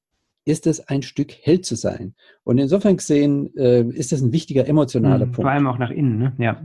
ist 0.46 0.68
es 0.68 0.88
ein 0.88 1.04
Stück 1.04 1.32
Held 1.42 1.66
zu 1.66 1.76
sein. 1.76 2.16
Und 2.44 2.58
insofern 2.58 2.98
gesehen 2.98 3.56
äh, 3.56 3.84
ist 3.84 4.12
das 4.12 4.22
ein 4.22 4.34
wichtiger 4.34 4.68
emotionaler 4.68 5.28
mhm, 5.28 5.32
Punkt. 5.32 5.42
Vor 5.44 5.52
allem 5.52 5.68
auch 5.68 5.78
nach 5.78 5.92
innen, 5.92 6.18
ne? 6.18 6.34
ja. 6.38 6.62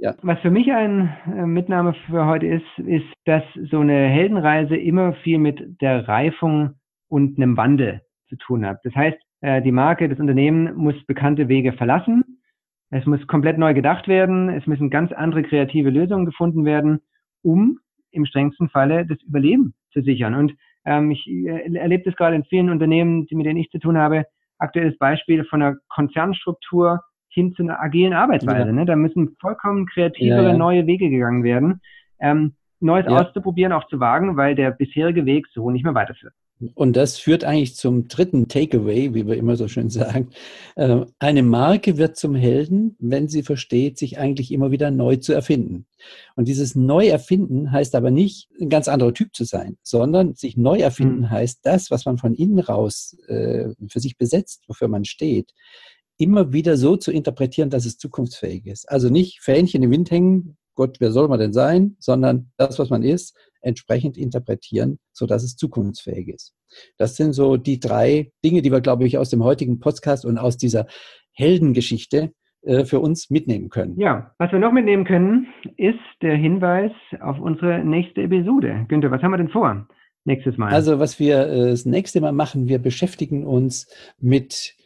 Ja. 0.00 0.14
Was 0.22 0.38
für 0.40 0.50
mich 0.50 0.72
eine 0.72 1.16
äh, 1.26 1.44
Mitnahme 1.44 1.92
für 2.06 2.24
heute 2.24 2.46
ist, 2.46 2.78
ist, 2.86 3.06
dass 3.24 3.42
so 3.68 3.80
eine 3.80 4.06
Heldenreise 4.06 4.76
immer 4.76 5.12
viel 5.24 5.38
mit 5.38 5.80
der 5.80 6.06
Reifung 6.06 6.74
und 7.08 7.36
einem 7.36 7.56
Wandel 7.56 8.02
zu 8.28 8.36
tun 8.36 8.64
hat. 8.64 8.78
Das 8.84 8.94
heißt, 8.94 9.18
äh, 9.40 9.60
die 9.60 9.72
Marke, 9.72 10.08
das 10.08 10.20
Unternehmen 10.20 10.72
muss 10.76 10.94
bekannte 11.06 11.48
Wege 11.48 11.72
verlassen. 11.72 12.40
Es 12.90 13.06
muss 13.06 13.26
komplett 13.26 13.58
neu 13.58 13.74
gedacht 13.74 14.06
werden. 14.06 14.48
Es 14.50 14.68
müssen 14.68 14.88
ganz 14.88 15.10
andere 15.10 15.42
kreative 15.42 15.90
Lösungen 15.90 16.26
gefunden 16.26 16.64
werden, 16.64 17.00
um 17.42 17.80
im 18.12 18.24
strengsten 18.24 18.68
Falle 18.68 19.04
das 19.04 19.20
Überleben 19.24 19.74
zu 19.92 20.00
sichern. 20.02 20.34
Und 20.34 20.54
ähm, 20.84 21.10
ich 21.10 21.26
äh, 21.26 21.74
erlebe 21.74 22.04
das 22.04 22.14
gerade 22.14 22.36
in 22.36 22.44
vielen 22.44 22.70
Unternehmen, 22.70 23.26
mit 23.30 23.46
denen 23.46 23.58
ich 23.58 23.70
zu 23.70 23.80
tun 23.80 23.98
habe. 23.98 24.26
Aktuelles 24.58 24.96
Beispiel 24.98 25.44
von 25.44 25.60
einer 25.60 25.76
Konzernstruktur 25.88 27.00
hin 27.28 27.52
zu 27.54 27.62
einer 27.62 27.80
agilen 27.80 28.12
Arbeitsweise. 28.12 28.68
Ja. 28.68 28.72
Ne? 28.72 28.86
Da 28.86 28.96
müssen 28.96 29.36
vollkommen 29.40 29.86
kreativere 29.86 30.42
ja, 30.42 30.48
ja. 30.50 30.56
neue 30.56 30.86
Wege 30.86 31.10
gegangen 31.10 31.44
werden. 31.44 31.80
Ähm, 32.20 32.54
Neues 32.80 33.08
auszuprobieren, 33.08 33.72
auch 33.72 33.88
zu 33.88 33.98
wagen, 33.98 34.36
weil 34.36 34.54
der 34.54 34.70
bisherige 34.70 35.26
Weg 35.26 35.46
so 35.52 35.70
nicht 35.70 35.84
mehr 35.84 35.94
weiterführt. 35.94 36.32
Und 36.74 36.96
das 36.96 37.18
führt 37.18 37.44
eigentlich 37.44 37.76
zum 37.76 38.08
dritten 38.08 38.48
Takeaway, 38.48 39.14
wie 39.14 39.26
wir 39.26 39.36
immer 39.36 39.54
so 39.54 39.68
schön 39.68 39.90
sagen. 39.90 40.30
Äh, 40.74 41.04
eine 41.18 41.42
Marke 41.42 41.98
wird 41.98 42.16
zum 42.16 42.34
Helden, 42.34 42.96
wenn 42.98 43.28
sie 43.28 43.42
versteht, 43.42 43.96
sich 43.96 44.18
eigentlich 44.18 44.52
immer 44.52 44.72
wieder 44.72 44.90
neu 44.90 45.16
zu 45.16 45.32
erfinden. 45.32 45.86
Und 46.34 46.48
dieses 46.48 46.74
Neuerfinden 46.74 47.70
heißt 47.70 47.94
aber 47.94 48.10
nicht, 48.10 48.48
ein 48.60 48.70
ganz 48.70 48.88
anderer 48.88 49.14
Typ 49.14 49.34
zu 49.34 49.44
sein, 49.44 49.76
sondern 49.82 50.34
sich 50.34 50.56
neu 50.56 50.78
erfinden 50.78 51.20
mhm. 51.20 51.30
heißt, 51.30 51.60
das, 51.62 51.90
was 51.92 52.06
man 52.06 52.18
von 52.18 52.34
innen 52.34 52.58
raus 52.58 53.16
äh, 53.28 53.68
für 53.88 54.00
sich 54.00 54.18
besetzt, 54.18 54.64
wofür 54.66 54.88
man 54.88 55.04
steht, 55.04 55.52
immer 56.18 56.52
wieder 56.52 56.76
so 56.76 56.96
zu 56.96 57.12
interpretieren, 57.12 57.70
dass 57.70 57.86
es 57.86 57.98
zukunftsfähig 57.98 58.66
ist. 58.66 58.90
Also 58.90 59.08
nicht 59.08 59.40
Fähnchen 59.40 59.82
im 59.82 59.90
Wind 59.90 60.10
hängen, 60.10 60.56
Gott, 60.74 60.98
wer 61.00 61.10
soll 61.10 61.26
man 61.28 61.40
denn 61.40 61.52
sein, 61.52 61.96
sondern 61.98 62.52
das, 62.56 62.78
was 62.78 62.90
man 62.90 63.02
ist, 63.02 63.36
entsprechend 63.60 64.16
interpretieren, 64.16 64.98
sodass 65.12 65.42
es 65.42 65.56
zukunftsfähig 65.56 66.28
ist. 66.28 66.54
Das 66.98 67.16
sind 67.16 67.32
so 67.32 67.56
die 67.56 67.80
drei 67.80 68.30
Dinge, 68.44 68.62
die 68.62 68.70
wir, 68.70 68.80
glaube 68.80 69.04
ich, 69.04 69.18
aus 69.18 69.30
dem 69.30 69.42
heutigen 69.42 69.80
Podcast 69.80 70.24
und 70.24 70.38
aus 70.38 70.56
dieser 70.56 70.86
Heldengeschichte 71.32 72.32
äh, 72.62 72.84
für 72.84 73.00
uns 73.00 73.30
mitnehmen 73.30 73.70
können. 73.70 73.98
Ja, 73.98 74.34
was 74.38 74.52
wir 74.52 74.58
noch 74.58 74.72
mitnehmen 74.72 75.04
können, 75.04 75.48
ist 75.76 75.98
der 76.22 76.36
Hinweis 76.36 76.92
auf 77.20 77.40
unsere 77.40 77.84
nächste 77.84 78.22
Episode. 78.22 78.84
Günther, 78.88 79.10
was 79.10 79.22
haben 79.22 79.32
wir 79.32 79.38
denn 79.38 79.48
vor 79.48 79.88
nächstes 80.24 80.56
Mal? 80.58 80.72
Also, 80.72 81.00
was 81.00 81.18
wir 81.18 81.48
äh, 81.48 81.70
das 81.70 81.86
nächste 81.86 82.20
Mal 82.20 82.32
machen, 82.32 82.68
wir 82.68 82.78
beschäftigen 82.78 83.46
uns 83.46 83.88
mit 84.20 84.76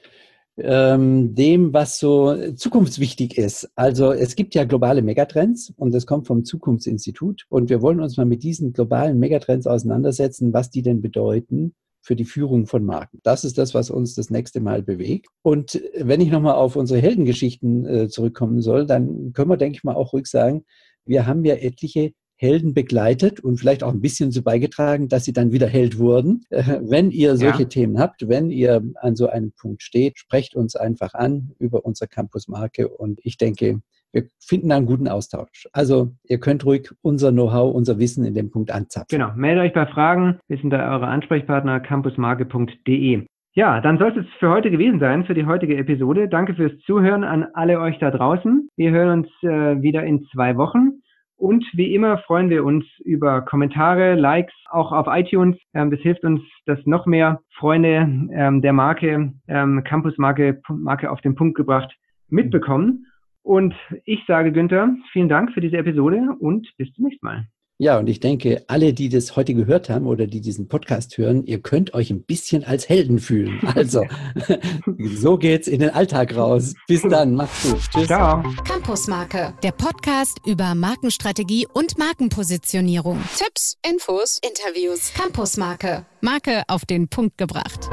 ähm, 0.59 1.35
dem, 1.35 1.73
was 1.73 1.99
so 1.99 2.53
zukunftswichtig 2.55 3.38
ist. 3.38 3.71
Also 3.75 4.12
es 4.12 4.37
gibt 4.37 4.55
ja 4.55 4.65
globale 4.65 5.03
Megatrends 5.03 5.73
und 5.77 5.95
das 5.95 6.07
kommt 6.07 6.27
vom 6.27 6.45
Zukunftsinstitut 6.45 7.47
und 7.49 7.71
wir 7.71 7.83
wollen 7.83 8.01
uns 8.01 8.17
mal 8.17 8.27
mit 8.27 8.43
diesen 8.43 8.73
globalen 8.73 9.19
Megatrends 9.19 9.67
auseinandersetzen, 9.67 10.53
was 10.53 10.71
die 10.71 10.83
denn 10.83 11.01
bedeuten 11.01 11.75
für 12.03 12.17
die 12.17 12.25
Führung 12.25 12.67
von 12.67 12.85
Marken. 12.85 13.21
Das 13.23 13.45
ist 13.45 13.59
das, 13.59 13.75
was 13.75 13.88
uns 13.88 14.15
das 14.15 14.29
nächste 14.29 14.61
Mal 14.61 14.83
bewegt. 14.83 15.29
Und 15.43 15.81
wenn 15.97 16.21
ich 16.21 16.31
nochmal 16.31 16.55
auf 16.55 16.77
unsere 16.77 17.01
Heldengeschichten 17.01 17.87
äh, 17.87 18.09
zurückkommen 18.09 18.61
soll, 18.61 18.87
dann 18.87 19.33
können 19.33 19.51
wir, 19.51 19.57
denke 19.57 19.77
ich 19.77 19.85
mal, 19.85 19.95
auch 19.95 20.12
ruhig 20.12 20.27
sagen, 20.27 20.65
wir 21.05 21.27
haben 21.27 21.45
ja 21.45 21.55
etliche 21.55 22.12
Helden 22.43 22.75
begleitet 22.75 23.39
und 23.41 23.59
vielleicht 23.59 23.85
auch 23.85 23.93
ein 23.93 24.01
bisschen 24.01 24.33
so 24.33 24.43
beigetragen, 24.43 25.09
dass 25.09 25.25
sie 25.25 25.33
dann 25.33 25.53
wieder 25.53 25.69
Held 25.69 25.99
wurden. 25.99 26.45
Äh, 26.51 26.81
wenn 26.83 27.11
ihr 27.13 27.37
solche 27.37 27.63
ja. 27.63 27.69
Themen 27.69 27.99
habt, 28.01 28.29
wenn 28.29 28.51
ihr 28.51 28.83
an 28.97 29.15
so 29.15 29.29
einem 29.29 29.53
Punkt 29.53 29.83
steht, 29.83 30.19
sprecht 30.19 30.57
uns 30.57 30.75
einfach 30.75 31.15
an 31.15 31.53
über 31.61 31.85
unsere 31.85 32.09
Campus-Marke 32.09 32.89
und 32.89 33.21
ich 33.23 33.37
denke, 33.39 33.81
wir 34.13 34.25
finden 34.41 34.73
einen 34.73 34.87
guten 34.87 35.09
Austausch. 35.09 35.69
Also 35.73 36.13
ihr 36.25 36.39
könnt 36.39 36.67
ruhig 36.67 36.91
unser 37.01 37.31
Know-how, 37.31 37.73
unser 37.73 37.99
Wissen 37.99 38.25
in 38.25 38.35
dem 38.35 38.51
Punkt 38.51 38.71
anzapfen. 38.71 39.17
Genau, 39.17 39.33
meldet 39.37 39.65
euch 39.65 39.73
bei 39.73 39.87
Fragen. 39.87 40.39
Wir 40.49 40.59
sind 40.59 40.71
da 40.71 40.93
eure 40.93 41.07
Ansprechpartner 41.07 41.81
campusmarke.de. 41.81 43.25
Ja, 43.55 43.83
dann 43.83 43.99
soll 43.99 44.19
es 44.19 44.27
für 44.39 44.49
heute 44.49 44.71
gewesen 44.71 44.99
sein, 44.99 45.25
für 45.27 45.35
die 45.35 45.45
heutige 45.45 45.77
Episode. 45.77 46.27
Danke 46.27 46.55
fürs 46.55 46.73
Zuhören 46.87 47.23
an 47.23 47.47
alle 47.53 47.81
euch 47.81 47.99
da 47.99 48.11
draußen. 48.11 48.69
Wir 48.77 48.91
hören 48.91 49.21
uns 49.21 49.29
äh, 49.43 49.83
wieder 49.83 50.05
in 50.05 50.25
zwei 50.33 50.57
Wochen. 50.57 51.02
Und 51.43 51.67
wie 51.73 51.93
immer 51.93 52.19
freuen 52.19 52.51
wir 52.51 52.65
uns 52.65 52.85
über 53.01 53.43
Kommentare, 53.43 54.15
Likes, 54.15 54.55
auch 54.71 54.93
auf 54.93 55.09
iTunes. 55.09 55.59
Ähm, 55.75 55.91
das 55.91 55.99
hilft 55.99 56.23
uns, 56.23 56.41
dass 56.67 56.79
noch 56.87 57.05
mehr 57.05 57.41
Freunde 57.57 58.09
ähm, 58.33 58.63
der 58.63 58.73
Marke, 58.73 59.33
ähm, 59.49 59.83
Campus-Marke, 59.83 60.63
Marke 60.69 61.11
auf 61.11 61.21
den 61.21 61.35
Punkt 61.35 61.57
gebracht, 61.57 61.93
mitbekommen. 62.29 63.07
Und 63.43 63.75
ich 64.05 64.25
sage 64.29 64.53
Günther, 64.53 64.95
vielen 65.11 65.29
Dank 65.29 65.51
für 65.51 65.61
diese 65.61 65.79
Episode 65.79 66.29
und 66.39 66.71
bis 66.77 66.93
zum 66.93 67.07
nächsten 67.07 67.27
Mal. 67.27 67.49
Ja, 67.83 67.99
und 67.99 68.09
ich 68.09 68.21
denke, 68.21 68.62
alle, 68.68 68.92
die 68.92 69.09
das 69.09 69.35
heute 69.35 69.55
gehört 69.55 69.90
haben 69.90 70.07
oder 70.07 70.29
die 70.29 70.40
diesen 70.40 70.68
Podcast 70.68 71.18
hören, 71.18 71.45
ihr 71.47 71.61
könnt 71.61 71.95
euch 71.95 72.11
ein 72.11 72.23
bisschen 72.23 72.62
als 72.62 72.88
Helden 72.88 73.18
fühlen. 73.18 73.59
Also, 73.75 74.05
so 75.16 75.38
geht's 75.38 75.66
in 75.66 75.81
den 75.81 75.90
Alltag 75.90 76.37
raus. 76.37 76.75
Bis 76.87 77.03
dann, 77.03 77.35
macht's 77.35 77.68
gut. 77.68 77.81
Tschüss. 77.92 78.07
Ciao. 78.07 78.40
Campusmarke, 78.64 79.55
der 79.64 79.73
Podcast 79.73 80.38
über 80.47 80.77
Markenstrategie 80.77 81.66
und 81.73 81.99
Markenpositionierung. 81.99 83.18
Tipps, 83.37 83.79
Infos, 83.85 84.38
Interviews. 84.47 85.12
Campusmarke, 85.14 86.07
Marke 86.21 86.62
auf 86.68 86.85
den 86.85 87.09
Punkt 87.09 87.37
gebracht. 87.37 87.88